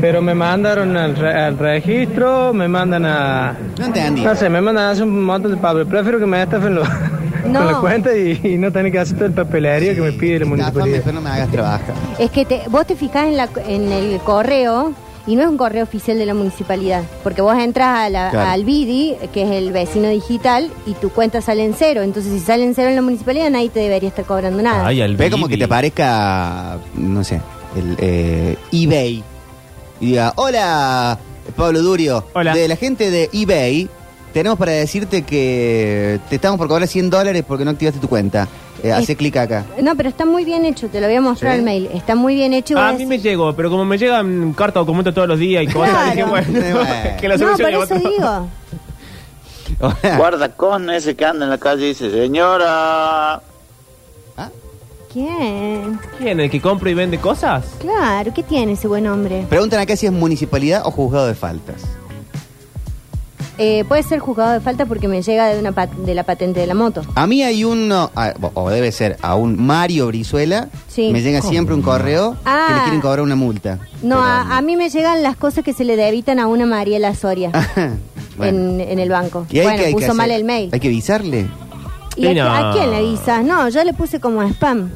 Pero 0.01 0.21
me 0.23 0.35
mandaron 0.35 0.97
al, 0.97 1.15
re- 1.17 1.35
al 1.45 1.59
registro, 1.59 2.53
me 2.53 2.67
mandan 2.69 3.05
a... 3.07 3.55
No 3.79 3.85
entendí. 3.87 4.23
No 4.23 4.35
sé, 4.35 4.49
me 4.49 4.61
mandan 4.61 4.85
a 4.87 4.91
hacer 4.91 5.05
un 5.05 5.23
montón 5.25 5.53
de 5.53 5.57
papeles. 5.59 5.87
Prefiero 5.89 6.19
que 6.19 6.27
me 6.27 6.43
estafen 6.43 6.75
lo- 6.75 6.83
No. 7.47 7.61
con 7.61 7.73
la 7.73 7.79
cuenta 7.81 8.15
y, 8.17 8.39
y 8.43 8.59
no 8.59 8.71
tener 8.73 8.91
que 8.93 8.99
hacer 8.99 9.17
todo 9.17 9.27
el 9.27 9.33
papelería 9.33 9.95
que 9.95 10.01
me 10.03 10.13
pide 10.13 10.41
la 10.41 10.47
municipalidad. 10.47 11.01
pero 11.05 11.15
no 11.15 11.21
me 11.23 11.31
hagas 11.31 11.49
trabajar. 11.51 11.95
Es 12.19 12.31
que 12.31 12.45
te, 12.45 12.63
vos 12.69 12.87
te 12.87 12.95
fijás 12.97 13.27
en, 13.29 13.37
la, 13.37 13.49
en 13.67 13.91
el 13.93 14.19
correo 14.21 14.93
y 15.28 15.37
no 15.37 15.42
es 15.42 15.49
un 15.49 15.56
correo 15.56 15.85
oficial 15.85 16.18
de 16.18 16.26
la 16.26 16.35
municipalidad, 16.35 17.04
porque 17.23 17.40
vos 17.42 17.56
entras 17.56 17.99
a 17.99 18.08
la- 18.11 18.30
Claro. 18.30 18.50
al 18.50 18.64
BIDI, 18.64 19.14
que 19.32 19.42
es 19.44 19.50
el 19.52 19.70
vecino 19.70 20.08
digital, 20.08 20.70
y 20.87 20.94
tu 20.94 21.11
cuenta 21.11 21.40
sale 21.40 21.64
en 21.64 21.75
cero. 21.78 22.02
Entonces, 22.02 22.32
si 22.32 22.40
sale 22.40 22.64
en 22.64 22.75
cero 22.75 22.88
en 22.88 22.97
la 22.97 23.02
municipalidad, 23.02 23.49
nadie 23.50 23.68
te 23.68 23.78
debería 23.80 24.08
estar 24.08 24.25
cobrando 24.25 24.61
nada. 24.62 24.87
Ay, 24.87 25.00
al 25.02 25.16
Ve 25.16 25.30
como 25.30 25.47
que 25.47 25.50
Bibi. 25.54 25.58
te 25.61 25.64
aparezca, 25.66 26.78
no 26.97 27.23
sé, 27.23 27.40
el 27.76 27.94
eh, 28.00 28.56
eBay. 28.73 29.23
Y 30.00 30.06
diga, 30.06 30.32
hola, 30.37 31.18
Pablo 31.56 31.82
Durio. 31.82 32.25
Hola. 32.35 32.54
De 32.54 32.66
la 32.68 32.76
gente 32.76 33.11
de 33.11 33.28
eBay, 33.32 33.88
tenemos 34.32 34.58
para 34.58 34.73
decirte 34.73 35.23
que 35.23 36.20
te 36.28 36.37
estamos 36.37 36.56
por 36.58 36.68
cobrar 36.68 36.87
100 36.88 37.11
dólares 37.11 37.44
porque 37.47 37.64
no 37.64 37.70
activaste 37.73 38.00
tu 38.00 38.08
cuenta. 38.08 38.47
Eh, 38.82 38.92
hace 38.92 39.16
clic 39.16 39.37
acá. 39.37 39.64
No, 39.82 39.97
pero 39.97 40.08
está 40.08 40.25
muy 40.25 40.44
bien 40.44 40.64
hecho, 40.64 40.88
te 40.88 41.00
lo 41.00 41.06
voy 41.08 41.16
a 41.16 41.20
mostrar 41.20 41.52
¿Sí? 41.54 41.58
el 41.58 41.64
mail. 41.64 41.88
Está 41.92 42.14
muy 42.14 42.35
bien 42.37 42.52
hecho. 42.52 42.78
Ah, 42.78 42.90
a 42.90 42.92
mí 42.92 42.99
decís- 42.99 43.08
me 43.08 43.18
llegó, 43.18 43.54
pero 43.56 43.70
como 43.70 43.85
me 43.85 43.99
llegan 43.99 44.52
cartas 44.52 44.76
o 44.76 44.85
documentos 44.85 45.14
todos 45.14 45.26
los 45.28 45.38
días 45.38 45.64
y 45.64 45.66
cosas, 45.66 45.90
Claro. 45.90 46.11
dije, 46.11 46.25
bueno, 46.25 46.47
Bueno. 46.52 47.16
que 47.20 47.28
la 47.28 47.37
No, 47.37 47.52
por 47.56 47.61
es 47.70 47.90
eso 47.90 47.94
digo. 48.08 48.49
Guarda 50.16 50.49
con 50.50 50.90
ese 50.90 51.14
que 51.16 51.25
anda 51.25 51.44
en 51.44 51.50
la 51.50 51.58
calle 51.58 51.85
y 51.85 51.88
dice, 51.88 52.11
señora. 52.11 53.42
¿Quién? 55.12 55.99
¿Quién? 56.18 56.38
¿El 56.38 56.50
que 56.50 56.61
compra 56.61 56.90
y 56.90 56.94
vende 56.94 57.18
cosas? 57.18 57.64
Claro, 57.80 58.32
¿qué 58.35 58.42
tiene 58.42 58.73
ese 58.73 58.87
buen 58.88 59.06
hombre? 59.06 59.47
Preguntan 59.49 59.80
acá 59.80 59.97
si 59.97 60.04
es 60.06 60.12
municipalidad 60.12 60.82
o 60.85 60.90
juzgado 60.90 61.26
de 61.26 61.35
faltas. 61.35 61.82
Eh, 63.61 63.85
puede 63.88 64.05
ser 64.05 64.21
juzgado 64.21 64.53
de 64.53 64.61
falta 64.61 64.87
porque 64.87 65.09
me 65.09 65.21
llega 65.21 65.49
de, 65.49 65.59
una 65.59 65.73
pat- 65.73 65.93
de 65.93 66.15
la 66.15 66.23
patente 66.23 66.61
de 66.61 66.67
la 66.69 66.75
moto. 66.75 67.03
A 67.17 67.27
mí 67.27 67.43
hay 67.43 67.65
uno, 67.65 68.11
ah, 68.15 68.33
o 68.55 68.71
debe 68.71 68.93
ser 68.93 69.17
a 69.21 69.35
un 69.35 69.61
Mario 69.61 70.07
Brizuela, 70.07 70.69
Sí. 70.88 71.11
me 71.12 71.23
llega 71.23 71.43
siempre 71.43 71.75
un 71.75 71.83
correo 71.83 72.33
que 72.35 72.38
Ah. 72.45 72.69
le 72.77 72.83
quieren 72.83 73.00
cobrar 73.00 73.21
una 73.23 73.35
multa. 73.35 73.81
No, 74.03 74.15
Pero- 74.17 74.21
a, 74.21 74.57
a 74.59 74.62
mí 74.62 74.77
me 74.77 74.88
llegan 74.91 75.23
las 75.25 75.37
cosas 75.37 75.65
que 75.65 75.73
se 75.73 75.85
le 75.85 75.97
debitan 75.97 76.38
a 76.38 76.47
una 76.47 76.67
Mariela 76.67 77.15
Soria 77.17 77.50
Bueno. 78.38 78.59
en, 78.59 78.81
en 78.81 78.99
el 79.00 79.09
banco. 79.09 79.45
¿Y 79.50 79.59
ahí 79.59 79.65
bueno, 79.65 79.79
qué 79.79 79.85
hay 79.87 79.91
que 79.91 79.95
puso 79.95 80.07
hacer? 80.07 80.17
mal 80.17 80.31
el 80.31 80.45
mail. 80.45 80.71
¿Hay 80.73 80.79
que 80.79 80.87
avisarle? 80.88 81.47
¿Y 82.17 82.27
a, 82.27 82.31
Y 82.31 82.35
no. 82.37 82.45
a 82.49 82.73
quién 82.73 82.91
le 82.91 82.97
avisas? 82.99 83.45
No, 83.45 83.69
yo 83.69 83.83
le 83.83 83.93
puse 83.93 84.21
como 84.21 84.41
spam. 84.43 84.91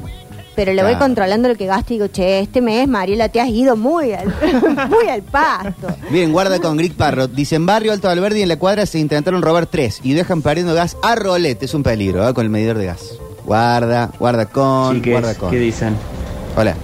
Pero 0.55 0.73
le 0.75 0.83
voy 0.83 0.93
Claro. 0.93 1.07
controlando 1.07 1.49
lo 1.49 1.55
que 1.55 1.65
gasto 1.67 1.95
y 1.95 1.97
digo, 1.97 2.09
che, 2.09 2.41
este 2.41 2.61
mes, 2.61 2.87
Mariela, 2.87 3.31
te 3.31 3.41
has 3.41 3.49
ido 3.49 3.75
muy 3.77 4.13
al, 4.13 4.27
muy 4.91 5.09
al 5.09 5.23
pasto. 5.23 5.87
Bien, 6.11 6.31
guarda 6.31 6.59
con 6.61 6.77
Greg 6.77 6.93
Parrot. 6.95 7.33
Dice, 7.33 7.57
en 7.57 7.65
barrio 7.65 7.93
Alto 7.93 8.09
Alberdi 8.11 8.43
en 8.43 8.49
la 8.49 8.59
cuadra 8.59 8.85
se 8.85 8.99
intentaron 8.99 9.41
robar 9.41 9.65
tres 9.67 10.01
y 10.03 10.13
dejan 10.13 10.43
perdiendo 10.43 10.75
gas 10.75 10.97
a 11.03 11.15
rolete. 11.15 11.65
Es 11.65 11.73
un 11.75 11.83
peligro, 11.83 12.29
¿eh? 12.29 12.35
con 12.35 12.45
el 12.45 12.51
medidor 12.51 12.77
de 12.77 12.85
gas. 12.87 13.01
Guarda, 13.47 14.11
guarda 14.19 14.47
con, 14.47 14.97
Chiques, 14.97 15.13
guarda 15.13 15.35
con. 15.37 15.51
¿qué 15.51 15.59
dicen? 15.59 15.97
Hola. 16.57 16.75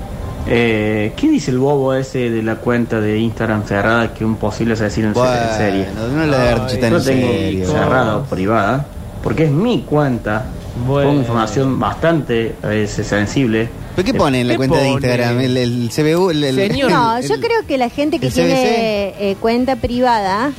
Eh, 0.46 1.12
¿Qué 1.14 1.28
dice 1.28 1.50
el 1.50 1.58
bobo 1.58 1.92
ese 1.92 2.30
de 2.30 2.42
la 2.42 2.56
cuenta 2.56 3.00
de 3.02 3.18
Instagram 3.18 3.64
cerrada 3.66 4.14
que 4.14 4.25
un 4.25 4.37
posible 4.37 4.72
asesino 4.75 5.08
en 5.08 5.14
se- 5.14 5.20
en 5.20 5.26
Bueno, 5.26 5.56
serie? 5.58 5.87
no 6.16 6.25
le 6.26 6.37
haber 6.37 6.66
dicho 6.66 6.78
tan 6.80 6.90
no 6.92 6.98
en 6.98 7.04
tengo 7.04 7.28
serio. 7.32 7.66
cerrada 7.70 8.16
o 8.16 8.22
privada, 8.25 8.87
porque 9.22 9.44
es 9.44 9.50
mi 9.50 9.82
cuenta. 9.82 10.46
Bueno. 10.87 11.08
Pongo 11.11 11.20
información 11.23 11.78
bastante 11.80 12.54
eh, 12.62 12.87
sensible. 12.87 13.68
¿Pero 13.97 14.06
qué 14.06 14.14
pone 14.14 14.40
en 14.42 14.49
la 14.49 14.54
¿Qué 14.54 14.58
cuenta 14.58 14.76
de 14.76 14.82
pone? 14.82 14.92
Instagram? 14.92 15.40
El, 15.40 15.56
el 15.56 15.90
CBU, 15.94 16.30
el, 16.30 16.44
el- 16.44 16.54
Señor. 16.70 16.90
No, 16.92 17.16
el- 17.16 17.28
yo 17.28 17.37
creo 17.40 17.66
que 17.66 17.78
la 17.78 17.88
gente 17.88 18.18
que 18.18 18.26
el 18.28 18.32
tiene 18.32 19.14
eh, 19.18 19.37
cuenta 19.40 19.76
privada 19.76 20.52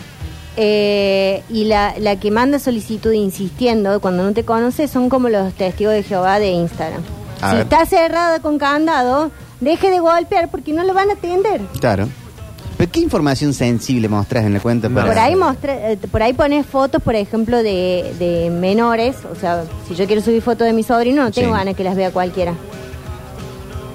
eh, 0.58 1.44
y 1.50 1.66
la, 1.66 1.94
la 2.00 2.18
que 2.20 2.32
manda 2.32 2.60
solicitud 2.60 3.12
insistiendo 3.14 4.00
cuando 4.02 4.24
no 4.24 4.34
te 4.34 4.44
conoce 4.44 4.88
son 4.88 5.10
como 5.10 5.30
los 5.30 5.54
testigos 5.54 5.94
de 5.94 6.04
Jehová 6.04 6.40
de 6.40 6.50
Instagram. 6.52 7.02
A 7.42 7.50
si 7.52 7.56
ver. 7.56 7.64
está 7.64 7.86
cerrada 7.86 8.40
con 8.42 8.58
candado, 8.58 9.32
deje 9.62 9.90
de 9.90 10.00
golpear 10.00 10.52
porque 10.52 10.74
no 10.74 10.84
lo 10.84 10.94
van 10.94 11.10
a 11.10 11.14
atender. 11.14 11.62
Claro. 11.80 12.10
¿Pero 12.80 12.92
qué 12.94 13.02
información 13.02 13.54
sensible 13.54 14.08
mostrás 14.08 14.46
en 14.46 14.54
la 14.54 14.62
cuenta? 14.62 14.90
para- 14.90 15.06
Por 15.06 15.20
ahí 15.20 15.36
mostra, 15.36 15.92
eh, 15.92 15.98
por 16.10 16.24
ahí 16.24 16.32
pones 16.32 16.66
fotos, 16.66 17.04
por 17.04 17.14
ejemplo, 17.14 17.58
de, 17.58 18.14
de 18.18 18.50
menores. 18.50 19.18
O 19.30 19.36
sea, 19.36 19.66
si 19.86 19.96
yo 19.96 20.06
quiero 20.08 20.22
subir 20.22 20.42
fotos 20.42 20.66
de 20.66 20.72
mi 20.72 20.84
sobrino, 20.84 21.24
no 21.24 21.32
tengo 21.32 21.50
Sí. 21.52 21.58
ganas 21.58 21.76
que 21.76 21.84
las 21.84 21.98
vea 21.98 22.12
cualquiera. 22.12 22.54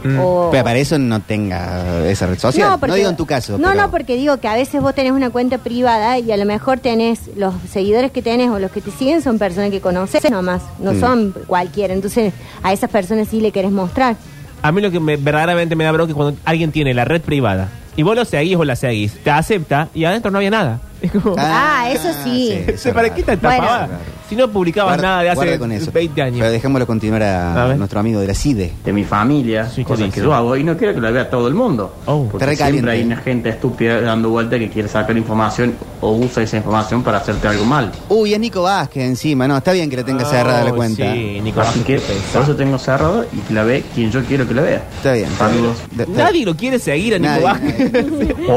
Mm. 0.04 0.18
O- 0.20 0.48
Pero 0.50 0.64
para 0.64 0.78
eso 0.78 0.98
no 0.98 1.20
tenga 1.22 2.06
esa 2.06 2.26
red 2.26 2.38
social. 2.38 2.72
No, 2.72 2.78
porque- 2.78 2.96
digo 2.96 3.08
en 3.08 3.16
tu 3.16 3.24
caso. 3.24 3.56
No, 3.56 3.70
pero- 3.70 3.82
no, 3.84 3.90
porque 3.90 4.16
digo 4.16 4.36
que 4.36 4.48
a 4.48 4.54
veces 4.54 4.82
vos 4.82 4.94
tenés 4.94 5.12
una 5.12 5.30
cuenta 5.30 5.56
privada 5.56 6.18
y 6.18 6.30
a 6.30 6.36
lo 6.36 6.44
mejor 6.44 6.78
tenés 6.78 7.20
los 7.38 7.54
seguidores 7.72 8.12
que 8.12 8.20
tenés 8.20 8.50
o 8.50 8.58
los 8.58 8.70
que 8.70 8.82
te 8.82 8.90
siguen 8.90 9.22
son 9.22 9.38
personas 9.38 9.70
que 9.70 9.80
conoces 9.80 10.30
nomás, 10.30 10.60
no 10.78 10.92
Mm. 10.92 11.00
son 11.00 11.34
cualquiera. 11.46 11.94
Entonces, 11.94 12.34
a 12.62 12.74
esas 12.74 12.90
personas 12.90 13.28
sí 13.28 13.40
le 13.40 13.50
querés 13.50 13.70
mostrar. 13.72 14.16
A 14.60 14.70
mí 14.72 14.82
lo 14.82 14.90
que 14.90 15.00
me- 15.00 15.16
verdaderamente 15.16 15.74
me 15.74 15.84
da 15.84 15.92
bronca 15.92 16.10
es 16.10 16.14
cuando 16.16 16.38
alguien 16.44 16.70
tiene 16.70 16.92
la 16.92 17.06
red 17.06 17.22
privada 17.22 17.70
y 17.96 18.02
vos 18.02 18.16
lo 18.16 18.24
seguís 18.24 18.56
o 18.56 18.64
la 18.64 18.76
seguís, 18.76 19.12
te 19.22 19.30
acepta 19.30 19.88
y 19.94 20.04
adentro 20.04 20.30
no 20.30 20.38
había 20.38 20.50
nada. 20.50 20.80
Es 21.02 21.10
como, 21.12 21.34
Ah, 21.38 21.88
eso 21.90 22.08
sí. 22.24 22.64
¿para 22.94 23.14
qué 23.14 23.22
tanta 23.22 23.48
Bueno. 23.48 23.62
pavada? 23.64 23.88
Si 24.28 24.36
no 24.36 24.48
publicabas 24.48 24.94
Guarda- 24.96 25.02
nada 25.02 25.22
de 25.22 25.30
hace 25.30 25.58
con 25.58 25.70
eso. 25.72 25.92
20 25.92 26.22
años. 26.22 26.38
Pero 26.40 26.50
dejémoslo 26.50 26.86
continuar 26.86 27.22
a, 27.22 27.62
A 27.64 27.66
ver. 27.68 27.76
nuestro 27.78 28.00
amigo 28.00 28.20
de 28.20 28.26
la 28.26 28.34
CIDE. 28.34 28.72
de 28.84 28.92
mi 28.92 29.04
familia, 29.04 29.64
cosas 29.84 29.98
dice? 30.06 30.10
que 30.12 30.20
yo 30.22 30.32
hago 30.34 30.56
y 30.56 30.64
no 30.64 30.76
quiero 30.76 30.94
que 30.94 31.00
lo 31.00 31.12
vea 31.12 31.28
todo 31.28 31.46
el 31.46 31.54
mundo. 31.54 31.92
Oh. 32.06 32.22
Está 32.22 32.30
porque 32.32 32.46
recaliente. 32.46 32.72
siempre 32.80 32.92
hay 32.92 33.02
una 33.04 33.16
gente 33.18 33.48
estúpida 33.50 34.00
dando 34.00 34.30
vuelta 34.30 34.58
que 34.58 34.70
quiere 34.70 34.88
sacar 34.88 35.16
información 35.16 35.74
o 36.00 36.12
usa 36.12 36.42
esa 36.42 36.56
información 36.56 37.02
para 37.02 37.18
hacerte 37.18 37.46
algo 37.48 37.64
mal. 37.66 37.92
Uy, 38.08 38.32
es 38.34 38.40
Nico 38.40 38.62
Vázquez 38.62 39.04
encima, 39.04 39.46
¿no? 39.46 39.56
Está 39.58 39.72
bien 39.72 39.90
que 39.90 39.96
la 39.96 40.04
tenga 40.04 40.24
cerrada 40.24 40.64
la 40.64 40.72
Oh, 40.72 40.76
cuenta. 40.76 41.12
Sí, 41.12 41.40
Nicolás. 41.42 41.68
Así 41.70 41.80
que 41.80 42.00
por 42.32 42.42
eso 42.42 42.56
tengo 42.56 42.78
cerrado 42.78 43.26
y 43.32 43.36
que 43.38 43.52
la 43.54 43.64
ve 43.64 43.84
quien 43.94 44.10
yo 44.10 44.22
quiero 44.24 44.48
que 44.48 44.54
la 44.54 44.62
vea. 44.62 44.84
Está 44.96 45.12
bien. 45.12 45.26
está 45.26 45.48
bien. 45.48 45.58
Saludos. 45.60 45.78
De- 45.92 46.06
de- 46.06 46.12
Nadie 46.22 46.44
lo 46.46 46.56
quiere 46.56 46.78
seguir 46.78 47.14
a 47.14 47.18
Nico 47.18 47.30
Nadie, 47.30 47.44
Vázquez. 47.44 48.36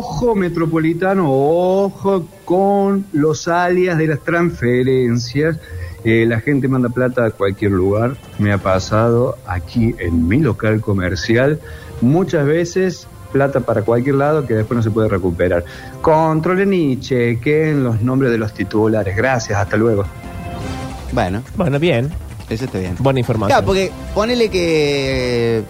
Ojo 0.00 0.36
metropolitano, 0.36 1.26
ojo 1.28 2.24
con 2.44 3.04
los 3.12 3.48
alias 3.48 3.98
de 3.98 4.06
las 4.06 4.20
transferencias. 4.20 5.58
Eh, 6.04 6.24
la 6.24 6.38
gente 6.38 6.68
manda 6.68 6.88
plata 6.88 7.26
a 7.26 7.30
cualquier 7.32 7.72
lugar. 7.72 8.16
Me 8.38 8.52
ha 8.52 8.58
pasado 8.58 9.36
aquí 9.44 9.96
en 9.98 10.28
mi 10.28 10.38
local 10.38 10.80
comercial 10.80 11.58
muchas 12.00 12.46
veces 12.46 13.08
plata 13.32 13.58
para 13.58 13.82
cualquier 13.82 14.14
lado 14.14 14.46
que 14.46 14.54
después 14.54 14.76
no 14.76 14.82
se 14.84 14.92
puede 14.92 15.08
recuperar. 15.08 15.64
Controlen 16.00 16.72
y 16.72 17.00
chequen 17.00 17.82
los 17.82 18.00
nombres 18.00 18.30
de 18.30 18.38
los 18.38 18.54
titulares. 18.54 19.16
Gracias, 19.16 19.58
hasta 19.58 19.76
luego. 19.76 20.04
Bueno, 21.10 21.42
Bueno, 21.56 21.80
bien. 21.80 22.08
eso 22.48 22.66
está 22.66 22.78
bien. 22.78 22.94
Buena 23.00 23.18
información. 23.18 23.48
Claro, 23.56 23.66
porque 23.66 23.90
ponele 24.14 24.48
que 24.48 25.64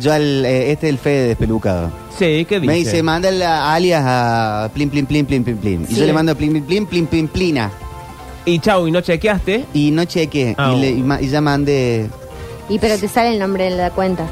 yo 0.00 0.12
al, 0.12 0.44
eh, 0.44 0.72
este 0.72 0.86
es 0.88 0.92
el 0.92 0.98
Fede 0.98 1.28
despelucado. 1.28 1.90
Sí, 2.18 2.44
¿qué 2.48 2.56
dice? 2.60 2.66
Me 2.66 2.74
dice, 2.74 3.02
manda 3.02 3.30
la 3.30 3.72
alias 3.74 4.02
a 4.04 4.70
plin, 4.74 4.90
plin, 4.90 5.06
plin, 5.06 5.24
plin, 5.26 5.44
plin, 5.44 5.56
plin. 5.56 5.82
Y 5.88 5.94
Sí. 5.94 6.00
yo 6.00 6.06
le 6.06 6.12
mando 6.12 6.34
plin, 6.36 6.52
plin, 6.52 6.64
plin, 6.64 6.86
plin, 6.86 7.06
plin, 7.06 7.28
plina. 7.28 7.70
Y 8.44 8.58
chau, 8.60 8.88
¿y 8.88 8.90
no 8.90 9.00
chequeaste? 9.00 9.66
Y 9.74 9.90
no 9.90 10.04
cheque. 10.04 10.54
Ah, 10.58 10.72
y, 10.74 10.80
le- 10.80 10.90
y 10.90 11.02
ma- 11.02 11.20
y 11.20 11.28
ya 11.28 11.40
mandé... 11.40 12.08
Y 12.68 12.78
pero 12.78 12.98
te 12.98 13.08
sale 13.08 13.30
el 13.32 13.38
nombre 13.38 13.64
de 13.64 13.70
la 13.76 13.90
cuenta. 13.90 14.26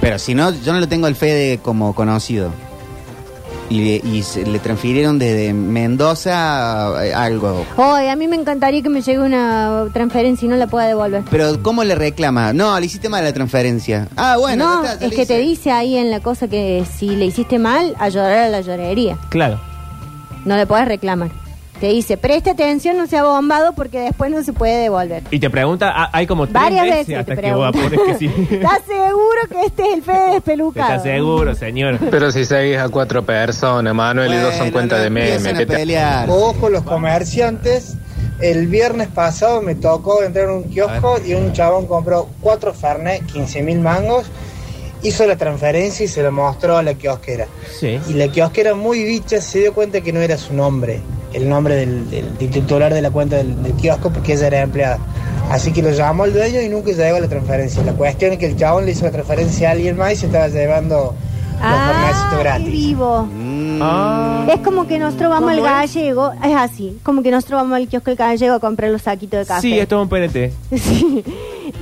Pero 0.00 0.18
si 0.18 0.34
no, 0.34 0.52
yo 0.52 0.72
no 0.72 0.80
lo 0.80 0.88
tengo 0.88 1.06
al 1.06 1.14
Fede 1.16 1.58
como 1.58 1.94
conocido. 1.94 2.50
Y, 3.72 3.80
le- 4.00 4.02
y 4.06 4.22
se- 4.22 4.44
le 4.44 4.58
transfirieron 4.58 5.18
desde 5.18 5.54
Mendoza 5.54 6.34
a- 6.34 6.98
a 7.00 7.24
algo. 7.24 7.64
Hoy 7.78 8.06
a 8.08 8.16
mí 8.16 8.28
me 8.28 8.36
encantaría 8.36 8.82
que 8.82 8.90
me 8.90 9.00
llegue 9.00 9.20
una 9.20 9.86
transferencia 9.94 10.44
y 10.44 10.48
no 10.50 10.56
la 10.56 10.66
pueda 10.66 10.86
devolver. 10.86 11.22
Pero 11.30 11.62
¿cómo 11.62 11.82
le 11.82 11.94
reclama? 11.94 12.52
No, 12.52 12.78
le 12.78 12.84
hiciste 12.84 13.08
mal 13.08 13.24
la 13.24 13.32
transferencia. 13.32 14.08
Ah, 14.16 14.36
bueno. 14.38 14.64
no, 14.66 14.82
ya 14.82 14.92
está, 14.92 15.00
ya 15.00 15.06
es 15.06 15.10
le 15.10 15.16
que 15.16 15.22
hice. 15.22 15.34
te 15.34 15.40
dice 15.40 15.70
ahí 15.70 15.96
en 15.96 16.10
la 16.10 16.20
cosa 16.20 16.48
que 16.48 16.84
si 16.98 17.16
le 17.16 17.24
hiciste 17.24 17.58
mal, 17.58 17.94
a 17.98 18.10
llorar 18.10 18.36
a 18.44 18.48
la 18.50 18.60
llorería. 18.60 19.16
Claro. 19.30 19.58
No 20.44 20.56
le 20.56 20.66
puedes 20.66 20.86
reclamar. 20.86 21.30
Te 21.82 21.88
dice, 21.88 22.16
preste 22.16 22.50
atención, 22.50 22.96
no 22.96 23.08
sea 23.08 23.24
bombado 23.24 23.72
porque 23.72 23.98
después 23.98 24.30
no 24.30 24.44
se 24.44 24.52
puede 24.52 24.84
devolver. 24.84 25.24
Y 25.32 25.40
te 25.40 25.50
pregunta, 25.50 25.92
ah, 25.92 26.10
hay 26.12 26.28
como 26.28 26.44
tres 26.46 26.54
Varias 26.54 26.84
veces, 26.84 27.08
veces 27.08 27.18
hasta 27.18 27.34
te 27.34 27.42
que 27.42 27.52
vos 27.52 27.72
que 27.72 28.14
sí. 28.20 28.26
¿Estás 28.52 28.82
seguro 28.86 29.40
que 29.50 29.66
este 29.66 29.82
es 29.88 29.94
el 29.94 30.02
Fede 30.04 30.30
despelucado? 30.34 30.86
¿Estás 30.86 31.02
seguro, 31.02 31.56
señor? 31.56 31.98
Pero 32.08 32.30
si 32.30 32.44
seguís 32.44 32.78
a 32.78 32.88
cuatro 32.88 33.24
personas, 33.24 33.92
Manuel 33.92 34.32
y 34.32 34.36
dos 34.36 34.54
son 34.54 34.70
cuenta 34.70 35.00
de 35.00 35.10
meme. 35.10 35.48
a 35.50 35.54
¿qué 35.54 35.66
te- 35.66 35.74
pelear. 35.74 36.30
Ojo 36.30 36.70
los 36.70 36.84
comerciantes. 36.84 37.96
El 38.40 38.68
viernes 38.68 39.08
pasado 39.08 39.60
me 39.60 39.74
tocó 39.74 40.22
entrar 40.22 40.50
a 40.50 40.52
un 40.52 40.62
kiosco 40.62 41.16
y 41.26 41.34
un 41.34 41.52
chabón 41.52 41.88
compró 41.88 42.28
cuatro 42.40 42.72
Fernet, 42.72 43.26
15 43.26 43.60
mil 43.64 43.80
mangos, 43.80 44.26
hizo 45.02 45.26
la 45.26 45.36
transferencia 45.36 46.04
y 46.04 46.08
se 46.08 46.22
lo 46.22 46.30
mostró 46.30 46.76
a 46.76 46.84
la 46.84 46.94
kiosquera. 46.94 47.48
Sí. 47.76 47.98
Y 48.08 48.12
la 48.12 48.28
kiosquera 48.28 48.74
muy 48.74 49.02
bicha 49.02 49.40
se 49.40 49.58
dio 49.58 49.74
cuenta 49.74 50.00
que 50.00 50.12
no 50.12 50.20
era 50.20 50.38
su 50.38 50.54
nombre, 50.54 51.00
el 51.34 51.48
nombre 51.48 51.74
del, 51.76 52.10
del- 52.10 52.36
del 52.38 52.50
titular 52.50 52.92
de 52.92 53.02
la 53.02 53.10
cuenta 53.10 53.36
del, 53.36 53.62
del 53.62 53.72
kiosco 53.74 54.10
porque 54.10 54.34
ella 54.34 54.46
era 54.48 54.60
empleada. 54.62 54.98
Así 55.50 55.72
que 55.72 55.82
lo 55.82 55.90
llamó 55.90 56.24
el 56.24 56.32
dueño 56.32 56.60
y 56.60 56.68
nunca 56.68 56.92
llegó 56.92 57.18
la 57.20 57.28
transferencia. 57.28 57.82
La 57.84 57.92
cuestión 57.92 58.32
es 58.32 58.38
que 58.38 58.46
el 58.46 58.56
chabón 58.56 58.86
le 58.86 58.92
hizo 58.92 59.04
la 59.04 59.10
transferencia 59.10 59.68
a 59.68 59.72
alguien 59.72 59.96
más 59.96 60.12
y 60.12 60.16
se 60.16 60.26
estaba 60.26 60.48
llevando 60.48 60.96
los 60.96 61.14
Ah, 61.64 62.28
qué 62.32 62.38
gratis. 62.38 62.66
vivo. 62.72 63.22
Mm, 63.32 63.62
Ah. 63.82 64.46
Es 64.52 64.60
como 64.60 64.86
que 64.86 64.98
nosotros 64.98 65.30
vamos 65.30 65.50
al 65.50 65.60
gallego, 65.62 66.32
es 66.44 66.54
así, 66.56 66.98
como 67.02 67.22
que 67.22 67.30
nosotros 67.30 67.60
vamos 67.62 67.76
al 67.76 67.88
kiosco 67.88 68.10
del 68.10 68.16
gallego 68.16 68.54
a 68.54 68.60
comprar 68.60 68.90
los 68.90 69.02
saquitos 69.02 69.40
de 69.40 69.46
café. 69.46 69.60
Sí, 69.60 69.78
esto 69.78 69.96
es 69.96 70.02
un 70.02 70.08
PNT. 70.08 70.52
Sí. 70.78 71.24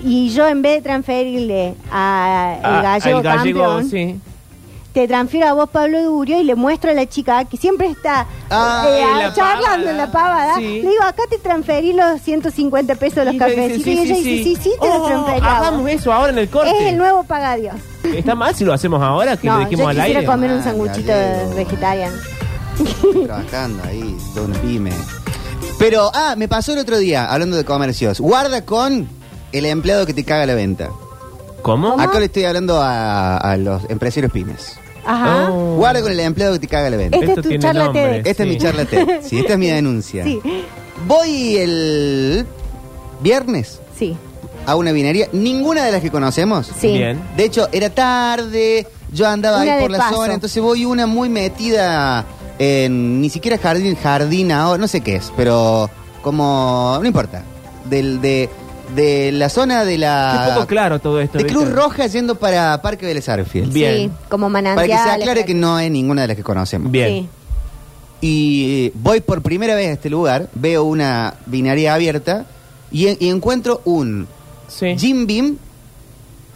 Y 0.05 0.31
yo 0.31 0.48
en 0.48 0.62
vez 0.62 0.77
de 0.77 0.83
transferirle 0.83 1.75
a 1.90 2.57
Ah, 2.62 2.83
gallego, 2.83 3.18
el 3.18 3.25
gallego, 3.25 3.61
campeón, 3.61 3.90
sí. 3.90 4.18
Te 4.92 5.07
transfiero 5.07 5.46
a 5.48 5.53
vos 5.53 5.70
Pablo 5.70 6.03
Durio 6.03 6.40
y 6.40 6.44
le 6.44 6.55
muestro 6.55 6.90
a 6.90 6.94
la 6.94 7.07
chica 7.07 7.44
que 7.44 7.57
siempre 7.57 7.87
está 7.88 8.26
Ay, 8.48 8.88
eh, 9.03 9.07
la 9.18 9.33
charlando 9.33 9.66
pavada. 9.87 9.90
en 9.90 9.96
la 9.96 10.11
pavada. 10.12 10.55
Sí. 10.57 10.83
Le 10.83 10.90
digo, 10.90 11.03
acá 11.05 11.22
te 11.31 11.38
transferí 11.38 11.92
los 11.92 12.20
150 12.20 12.94
pesos 12.96 13.16
de 13.16 13.24
los 13.26 13.35
ella 13.35 13.46
dice, 13.46 13.57
cafecitos. 13.57 13.87
y 13.87 13.90
ella 13.98 14.14
dice, 14.16 14.22
sí, 14.44 14.57
sí, 14.57 14.72
te 14.81 14.87
los 14.88 14.96
Oh, 14.96 15.07
transferí. 15.07 15.38
a 15.38 15.42
vos". 15.42 15.66
Hagamos 15.68 15.90
eso 15.90 16.12
ahora 16.12 16.33
en 16.33 16.38
el 16.38 16.48
corte. 16.50 16.70
Es 16.70 16.87
el 16.92 16.98
nuevo 16.98 17.22
paga 17.24 17.57
Dios. 17.57 17.74
¿Está 18.05 18.35
mal 18.35 18.55
si 18.55 18.64
lo 18.64 18.72
hacemos 18.72 19.00
ahora 19.03 19.37
que 19.37 19.46
No, 19.46 19.55
lo 19.59 19.62
yo 19.62 19.68
dijimos 19.68 19.90
al 19.90 19.96
quisiera 19.96 20.18
aire? 20.20 20.26
comer 20.31 20.50
un 20.53 20.59
Ah, 20.61 20.64
sanguchito 20.64 21.12
gallego. 21.12 21.55
vegetariano. 21.55 22.16
trabajando 23.26 23.83
ahí, 23.85 24.16
todo 24.35 24.44
un 24.46 24.53
pyme. 24.55 24.92
Pero, 25.79 26.11
ah, 26.14 26.35
me 26.37 26.48
pasó 26.48 26.72
el 26.72 26.79
otro 26.79 26.98
día, 26.98 27.26
hablando 27.33 27.57
de 27.57 27.64
comercios. 27.64 28.20
Guarda 28.20 28.64
con 28.64 29.09
el 29.53 29.66
empleado 29.66 30.05
que 30.07 30.14
te 30.14 30.24
caga 30.24 30.46
la 30.46 30.55
venta. 30.55 30.90
¿Cómo? 31.62 32.01
Acá 32.01 32.18
le 32.18 32.27
estoy 32.27 32.44
hablando 32.44 32.81
a, 32.81 33.37
a 33.37 33.57
los 33.57 33.83
empresarios 33.90 34.33
pymes. 34.33 34.79
Ajá. 35.05 35.51
Oh. 35.51 35.77
Guarda 35.77 36.03
con 36.03 36.12
el 36.12 36.20
empleado 36.20 36.53
que 36.55 36.59
te 36.61 36.68
caga 36.68 36.90
la 36.90 36.96
venta. 36.96 37.16
Esta 37.16 37.29
Esto 37.29 37.40
es 37.40 37.44
tu 37.44 37.49
tiene 37.49 37.62
charla 37.62 37.85
nombre. 37.85 38.03
TED. 38.23 38.27
Esta 38.27 38.42
es 38.42 38.49
mi 38.49 38.59
charla 38.59 38.85
TED. 38.85 39.09
Sí, 39.23 39.38
esta 39.40 39.53
es 39.55 39.59
mi 39.59 39.66
denuncia. 39.68 40.25
Sí, 40.25 40.40
Voy 41.07 41.57
el 41.57 42.46
viernes 43.20 43.81
sí, 43.99 44.16
a 44.66 44.77
una 44.77 44.92
vinería, 44.92 45.29
ninguna 45.33 45.85
de 45.85 45.92
las 45.92 46.03
que 46.03 46.11
conocemos. 46.11 46.70
sí. 46.79 46.92
Bien. 46.92 47.20
De 47.37 47.44
hecho, 47.44 47.68
era 47.73 47.90
tarde, 47.90 48.87
yo 49.12 49.27
andaba 49.27 49.62
Una 49.62 49.75
ahí 49.75 49.81
por 49.81 49.90
la 49.90 49.99
paso. 49.99 50.16
zona, 50.16 50.35
entonces 50.35 50.62
voy 50.62 50.85
una 50.85 51.07
muy 51.07 51.29
metida 51.31 52.25
en, 52.59 53.20
ni 53.23 53.31
siquiera 53.31 53.57
jardín, 53.59 53.96
jardín 53.96 54.53
ahora, 54.53 54.79
no 54.79 54.88
sé 54.88 55.01
qué 55.01 55.16
es, 55.16 55.33
pero 55.37 55.88
como, 56.23 56.99
no 57.01 57.07
importa, 57.07 57.42
del, 57.88 58.20
de, 58.20 58.51
de 58.94 59.33
la 59.33 59.48
zona 59.48 59.85
de 59.85 59.92
Qué 59.92 59.98
la... 59.98 60.53
poco 60.55 60.66
claro 60.66 60.98
todo 60.98 61.20
esto. 61.20 61.38
de. 61.38 61.46
Cruz 61.46 61.70
Roja 61.70 62.07
yendo 62.07 62.35
para 62.37 62.81
Parque 62.83 63.07
Vélez 63.07 63.29
Arfield. 63.29 63.72
Bien. 63.72 63.94
Sí, 63.94 64.11
como 64.29 64.50
Para 64.50 64.62
manantial. 64.74 64.87
que 65.05 65.05
se 65.05 65.11
aclare 65.22 65.44
que 65.44 65.55
no 65.55 65.79
es 65.79 65.90
ninguna 65.90 66.22
de 66.22 66.29
las 66.29 66.37
que 66.37 66.42
conocemos. 66.42 66.90
Bien. 66.90 67.09
Sí. 67.22 67.29
Y 68.22 68.87
eh, 68.87 68.92
voy 68.96 69.20
por 69.20 69.40
primera 69.42 69.74
vez 69.74 69.88
a 69.88 69.92
este 69.92 70.11
lugar, 70.11 70.48
veo 70.55 70.85
una 70.85 71.35
vinería 71.46 71.94
abierta 71.94 72.44
y, 72.92 73.07
en- 73.07 73.16
y 73.20 73.29
encuentro 73.31 73.81
un 73.85 74.26
Sí. 74.68 74.94
Jim 74.98 75.26
Beam 75.26 75.57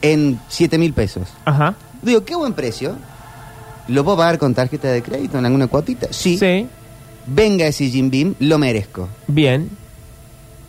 en 0.02 0.38
7 0.48 0.76
mil 0.78 0.92
pesos. 0.92 1.28
Ajá. 1.44 1.74
Digo, 2.02 2.24
qué 2.24 2.34
buen 2.36 2.52
precio. 2.52 2.96
¿Lo 3.88 4.04
puedo 4.04 4.16
pagar 4.18 4.38
con 4.38 4.54
tarjeta 4.54 4.88
de 4.88 5.02
crédito 5.02 5.38
en 5.38 5.46
alguna 5.46 5.66
cuotita? 5.66 6.08
Sí. 6.10 6.38
Sí. 6.38 6.66
Venga 7.26 7.66
ese 7.66 7.88
Jim 7.88 8.10
Beam, 8.10 8.34
lo 8.40 8.58
merezco. 8.58 9.08
Bien. 9.26 9.70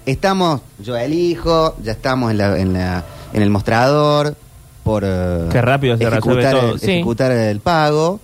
Estamos, 0.05 0.61
yo 0.79 0.95
elijo, 0.97 1.75
ya 1.83 1.93
estamos 1.93 2.31
en, 2.31 2.37
la, 2.37 2.59
en, 2.59 2.73
la- 2.73 3.03
en 3.33 3.41
el 3.41 3.49
mostrador 3.49 4.35
por 4.83 5.03
eh, 5.05 5.47
Qué 5.51 5.61
rápido 5.61 5.97
se 5.97 6.09
resuelve 6.09 6.41
ejecutar, 6.41 6.61
todo, 6.61 6.73
el, 6.75 6.79
sí. 6.79 6.91
ejecutar 6.91 7.31
el 7.31 7.59
pago. 7.59 8.19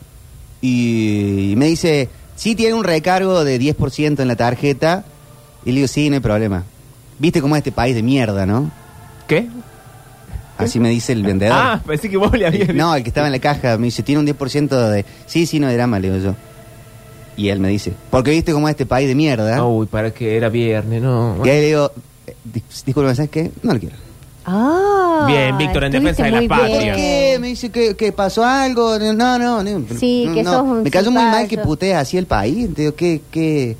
Y 0.62 1.54
me 1.58 1.66
dice, 1.66 2.08
sí 2.36 2.56
tiene 2.56 2.76
un 2.76 2.84
recargo 2.84 3.44
de 3.44 3.60
10% 3.60 4.20
en 4.20 4.28
la 4.28 4.36
tarjeta. 4.36 5.04
Y 5.66 5.70
le 5.72 5.76
digo, 5.78 5.88
sí, 5.88 6.10
no 6.10 6.16
hay 6.16 6.20
problema. 6.22 6.64
¿Viste 7.20 7.42
cómo 7.42 7.56
es 7.56 7.60
este 7.62 7.72
país 7.72 7.96
de 7.96 8.04
mierda, 8.04 8.46
no? 8.46 8.72
¿Qué? 9.28 9.48
Así 10.58 10.80
me 10.80 10.90
dice 10.90 11.14
el 11.14 11.24
vendedor. 11.24 11.58
Ah, 11.60 11.82
pensé 11.86 12.10
que 12.10 12.18
vos 12.18 12.32
le 12.38 12.46
habías 12.46 12.74
no, 12.76 12.94
el 12.96 13.02
que 13.02 13.10
estaba 13.10 13.26
en 13.28 13.34
la 13.34 13.40
caja 13.40 13.78
me 13.80 13.86
dice, 13.86 14.04
tiene 14.04 14.20
un 14.22 14.28
10% 14.28 14.90
de... 14.92 15.06
Sí, 15.26 15.48
sí, 15.48 15.60
no 15.60 15.68
hay 15.68 15.74
drama, 15.76 15.98
le 16.00 16.12
digo 16.12 16.24
yo. 16.24 16.36
Y 17.38 17.50
él 17.50 17.60
me 17.60 17.70
dice, 17.70 17.94
porque 18.10 18.32
viste 18.32 18.52
cómo 18.54 18.68
es 18.68 18.74
este 18.74 18.86
país 18.86 19.08
de 19.08 19.16
mierda. 19.16 19.66
Uy, 19.66 19.86
para 19.88 20.12
que 20.14 20.36
era 20.38 20.50
viernes, 20.50 21.02
no. 21.02 21.38
Y 21.44 21.50
ahí 21.50 21.62
le 21.62 21.66
digo, 21.68 21.92
eh, 22.28 22.36
dis- 22.54 22.84
disculpa, 22.86 23.16
¿sabes 23.16 23.32
qué? 23.32 23.52
No 23.64 23.74
lo 23.74 23.80
quiero. 23.80 23.96
Ah, 24.46 25.26
Bien, 25.28 25.58
Víctor, 25.58 25.84
en 25.86 25.92
defensa 25.92 26.24
de 26.24 26.32
la 26.32 26.38
estuviste 26.42 26.56
muy 26.56 26.70
patria. 26.70 26.76
¿Por 26.76 26.84
bien. 26.84 26.96
qué? 26.96 27.38
Me 27.40 27.48
dice 27.48 27.70
que, 27.70 27.96
que 27.96 28.12
pasó 28.12 28.44
algo. 28.44 28.98
No, 29.00 29.38
no, 29.38 29.64
no. 29.64 29.86
Sí, 30.00 30.26
no, 30.26 30.34
que 30.34 30.44
no. 30.44 30.52
sos 30.52 30.62
un 30.64 30.84
Me 30.84 30.92
cayó 30.92 31.12
muy 31.12 31.22
mal 31.24 31.44
cipayo. 31.44 31.50
que 31.50 31.58
putees 31.68 31.96
así 31.96 32.18
el 32.18 32.26
país. 32.26 32.74
Te 32.74 32.82
digo, 32.82 32.96
¿qué, 32.96 33.22
qué? 33.32 33.78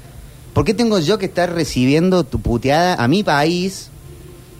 ¿Por 0.54 0.64
qué 0.66 0.74
tengo 0.74 1.00
yo 1.00 1.18
que 1.18 1.26
estar 1.26 1.52
recibiendo 1.52 2.24
tu 2.24 2.40
puteada 2.40 2.96
a 2.96 3.08
mi 3.08 3.24
país 3.24 3.90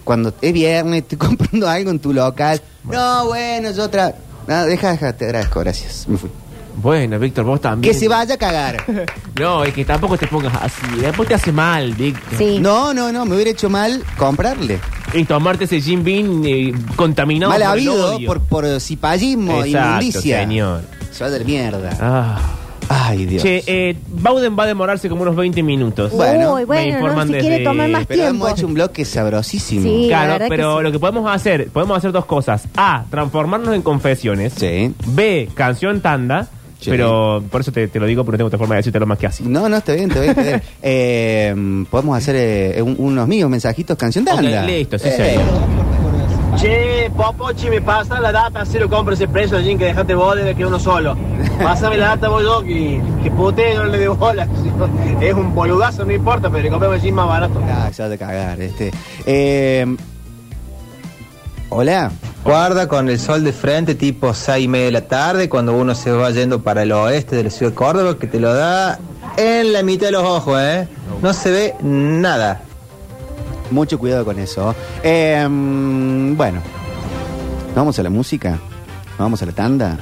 cuando 0.04 0.34
es 0.42 0.54
viernes, 0.54 1.04
estoy 1.04 1.18
comprando 1.30 1.70
algo 1.70 1.92
en 1.92 2.00
tu 2.00 2.14
local? 2.14 2.60
No, 2.84 3.28
bueno, 3.28 3.72
yo 3.72 3.84
otra. 3.84 4.16
No, 4.48 4.66
deja, 4.66 4.92
deja, 4.92 5.14
te 5.14 5.26
agradezco, 5.26 5.60
gracias. 5.60 6.08
Me 6.08 6.18
fui. 6.18 6.30
Bueno, 6.76 7.20
Víctor, 7.20 7.46
vos 7.46 7.60
también. 7.62 7.94
Que 7.94 8.00
se 8.00 8.08
vaya 8.08 8.36
a 8.36 8.38
cagar. 8.38 8.84
No, 9.40 9.64
es 9.64 9.74
que 9.74 9.86
tampoco 9.86 10.18
te 10.18 10.28
pongas 10.28 10.54
así. 10.62 10.82
Después 11.00 11.28
te 11.28 11.34
hace 11.34 11.52
mal, 11.52 11.94
Víctor. 11.94 12.38
Sí. 12.38 12.60
No, 12.60 12.94
no, 12.94 13.12
no, 13.12 13.26
me 13.26 13.34
hubiera 13.36 13.50
hecho 13.50 13.70
mal 13.70 14.04
comprarle. 14.18 14.78
Y 15.14 15.24
tomarte 15.24 15.64
ese 15.64 15.82
Jim 15.82 16.04
Bean 16.04 16.44
eh, 16.46 16.74
contaminado 16.96 17.50
mal 17.50 17.60
por 17.60 17.66
el 17.66 17.72
habido 17.72 18.16
odio. 18.18 18.28
por, 18.28 18.42
por 18.42 18.80
cipallismo, 18.82 19.64
Exacto, 19.64 19.88
inmundicia. 19.88 20.40
señor. 20.42 20.82
Se 21.12 21.24
va 21.24 21.30
de 21.32 21.44
mierda. 21.46 21.98
Ah. 22.00 22.40
Ay, 22.90 23.26
Dios. 23.26 23.42
Che, 23.42 23.64
eh, 23.66 23.96
Bauden 24.10 24.56
va 24.60 24.64
a 24.64 24.68
demorarse 24.68 25.08
como 25.08 25.22
unos 25.22 25.36
20 25.36 25.64
minutos. 25.64 26.12
Bueno, 26.12 26.56
Uy, 26.56 26.66
bueno, 26.66 26.84
me 26.84 26.90
informan 27.00 27.28
no, 27.30 27.34
si 27.34 27.40
quiere 27.40 27.56
desde- 27.56 27.64
tomar 27.64 27.90
más 27.90 28.06
Pero 28.06 28.24
tiempo. 28.24 28.46
hemos 28.48 28.60
hecho 28.60 28.68
un 28.68 28.74
bloque 28.74 29.06
sabrosísimo. 29.06 29.82
Sí. 29.84 30.02
la 30.04 30.08
Claro, 30.18 30.32
verdad 30.34 30.46
que 30.46 30.50
pero 30.50 30.78
sí. 30.78 30.84
lo 30.84 30.92
que 30.92 31.00
podemos 31.00 31.32
hacer, 31.34 31.70
podemos 31.70 31.98
hacer 31.98 32.12
dos 32.12 32.26
cosas. 32.26 32.68
A, 32.76 33.06
transformarnos 33.10 33.74
en 33.74 33.82
confesiones. 33.82 34.54
Sí. 34.58 34.94
B, 35.08 35.50
canción 35.56 36.02
tanda. 36.02 36.48
Sí. 36.82 36.90
Pero 36.90 37.42
por 37.50 37.62
eso 37.62 37.72
te, 37.72 37.88
te 37.88 38.00
lo 38.00 38.06
digo, 38.08 38.26
porque 38.26 38.34
no 38.36 38.38
tengo 38.40 38.48
otra 38.48 38.60
forma 38.60 38.76
de 38.76 38.80
decírtelo 38.80 39.06
más 39.06 39.18
que 39.20 39.28
así. 39.28 39.44
No, 39.46 39.70
no, 39.70 39.78
está 39.78 39.94
bien, 39.94 40.10
está 40.10 40.20
bien. 40.20 40.30
Está 40.32 40.42
bien. 40.44 40.62
Eh, 40.82 41.86
podemos 41.90 42.18
hacer 42.18 42.36
eh, 42.36 42.82
un- 42.82 42.96
unos 42.98 43.28
míos 43.28 43.50
mensajitos 43.50 43.96
canción 43.98 44.26
Ok, 44.28 44.36
tanda. 44.36 44.64
listo, 44.66 44.98
sí, 45.00 45.08
Eh, 45.08 45.12
señor. 45.12 45.44
Che, 46.60 47.10
Popochi, 47.16 47.70
me 47.70 47.82
pasa 47.82 48.20
la 48.20 48.32
data, 48.32 48.62
así 48.62 48.78
lo 48.78 48.90
compro 48.90 49.14
ese 49.14 49.28
precio 49.28 49.58
allí 49.58 49.76
que 49.78 49.86
dejaste 49.86 50.14
vos 50.16 50.36
desde 50.36 50.54
que 50.54 50.66
uno 50.66 50.80
solo. 50.80 51.16
Pásame 51.64 51.98
la 51.98 52.10
data 52.10 52.28
vos 52.28 52.44
yo, 52.44 52.62
que, 52.64 53.02
que 53.24 53.32
pute, 53.32 53.74
no 53.76 53.86
le 53.86 53.98
dé 53.98 54.08
bola. 54.10 54.48
Es 55.22 55.34
un 55.34 55.56
boludazo, 55.56 56.04
no 56.04 56.12
importa, 56.12 56.50
pero 56.50 56.64
le 56.64 56.70
compramos 56.70 57.00
allí 57.00 57.12
más 57.12 57.28
barato. 57.28 57.62
Ah, 57.70 57.90
se 57.94 58.06
va 58.08 58.14
a 58.14 58.18
cagar. 58.18 58.60
Este. 58.60 58.92
Eh, 59.26 59.86
hola. 61.72 62.12
Guarda 62.44 62.88
con 62.88 63.10
el 63.10 63.20
sol 63.20 63.44
de 63.44 63.54
frente 63.54 63.96
tipo 63.96 64.34
6 64.34 64.66
y 64.66 64.68
media 64.68 64.86
de 64.86 64.92
la 64.92 65.08
tarde 65.08 65.48
cuando 65.48 65.74
uno 65.76 65.96
se 65.96 66.12
va 66.12 66.30
yendo 66.32 66.62
para 66.62 66.84
el 66.84 66.92
oeste 66.92 67.36
de 67.36 67.46
la 67.46 67.50
ciudad 67.50 67.72
de 67.72 67.76
Córdoba 67.76 68.18
que 68.18 68.28
te 68.28 68.40
lo 68.40 68.54
da 68.54 69.00
en 69.38 69.72
la 69.72 69.82
mitad 69.82 70.08
de 70.08 70.12
los 70.12 70.24
ojos, 70.24 70.60
¿eh? 70.60 70.88
No 71.22 71.34
se 71.34 71.52
ve 71.52 71.76
nada. 71.82 72.62
Mucho 73.70 73.98
cuidado 73.98 74.26
con 74.26 74.38
eso. 74.38 74.76
Eh, 75.02 75.48
bueno, 75.50 76.62
vamos 77.74 77.98
a 77.98 78.04
la 78.04 78.10
música, 78.10 78.60
vamos 79.18 79.42
a 79.42 79.46
la 79.46 79.54
tanda. 79.54 79.98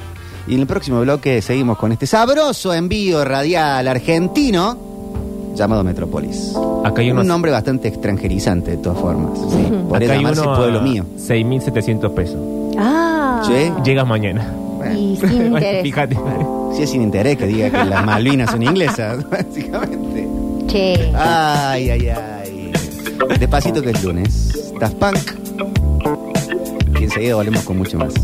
Y 0.48 0.54
en 0.54 0.60
el 0.60 0.66
próximo 0.66 1.00
bloque 1.02 1.40
seguimos 1.40 1.78
con 1.78 1.92
este 1.92 2.06
sabroso 2.06 2.74
envío 2.74 3.24
radial 3.24 3.86
argentino 3.86 4.89
llamado 5.54 5.84
Metrópolis. 5.84 6.54
Acá 6.84 7.02
hay 7.02 7.10
Un 7.10 7.26
nombre 7.26 7.50
bastante 7.50 7.88
extranjerizante 7.88 8.72
de 8.72 8.76
todas 8.78 8.98
formas. 8.98 9.38
Sí, 9.50 9.68
por 9.88 10.02
acá 10.02 10.12
hay 10.12 10.18
llamarse 10.18 10.40
uno 10.42 10.56
pueblo 10.56 10.80
mío. 10.82 11.04
6.700 11.18 12.10
pesos. 12.14 12.38
Ah. 12.78 13.42
Sí. 13.46 13.72
Llegas 13.84 14.06
mañana. 14.06 14.46
Y 14.96 15.16
sin 15.16 15.46
interés. 15.46 15.82
Fíjate. 15.82 16.18
Si 16.74 16.82
es 16.82 16.90
sin 16.90 17.02
interés 17.02 17.36
que 17.36 17.46
diga 17.46 17.70
que 17.70 17.84
las 17.84 18.04
Malvinas 18.06 18.50
son 18.50 18.62
inglesas, 18.62 19.28
básicamente. 19.30 20.28
Che. 20.68 21.10
Ay, 21.14 21.90
ay, 21.90 22.08
ay. 22.08 22.72
Despacito 23.38 23.82
que 23.82 23.90
es 23.90 24.02
lunes. 24.04 24.72
Daft 24.78 24.94
Punk. 24.96 25.18
Y 26.98 27.04
enseguida 27.04 27.34
volvemos 27.34 27.62
con 27.64 27.78
mucho 27.78 27.98
más. 27.98 28.14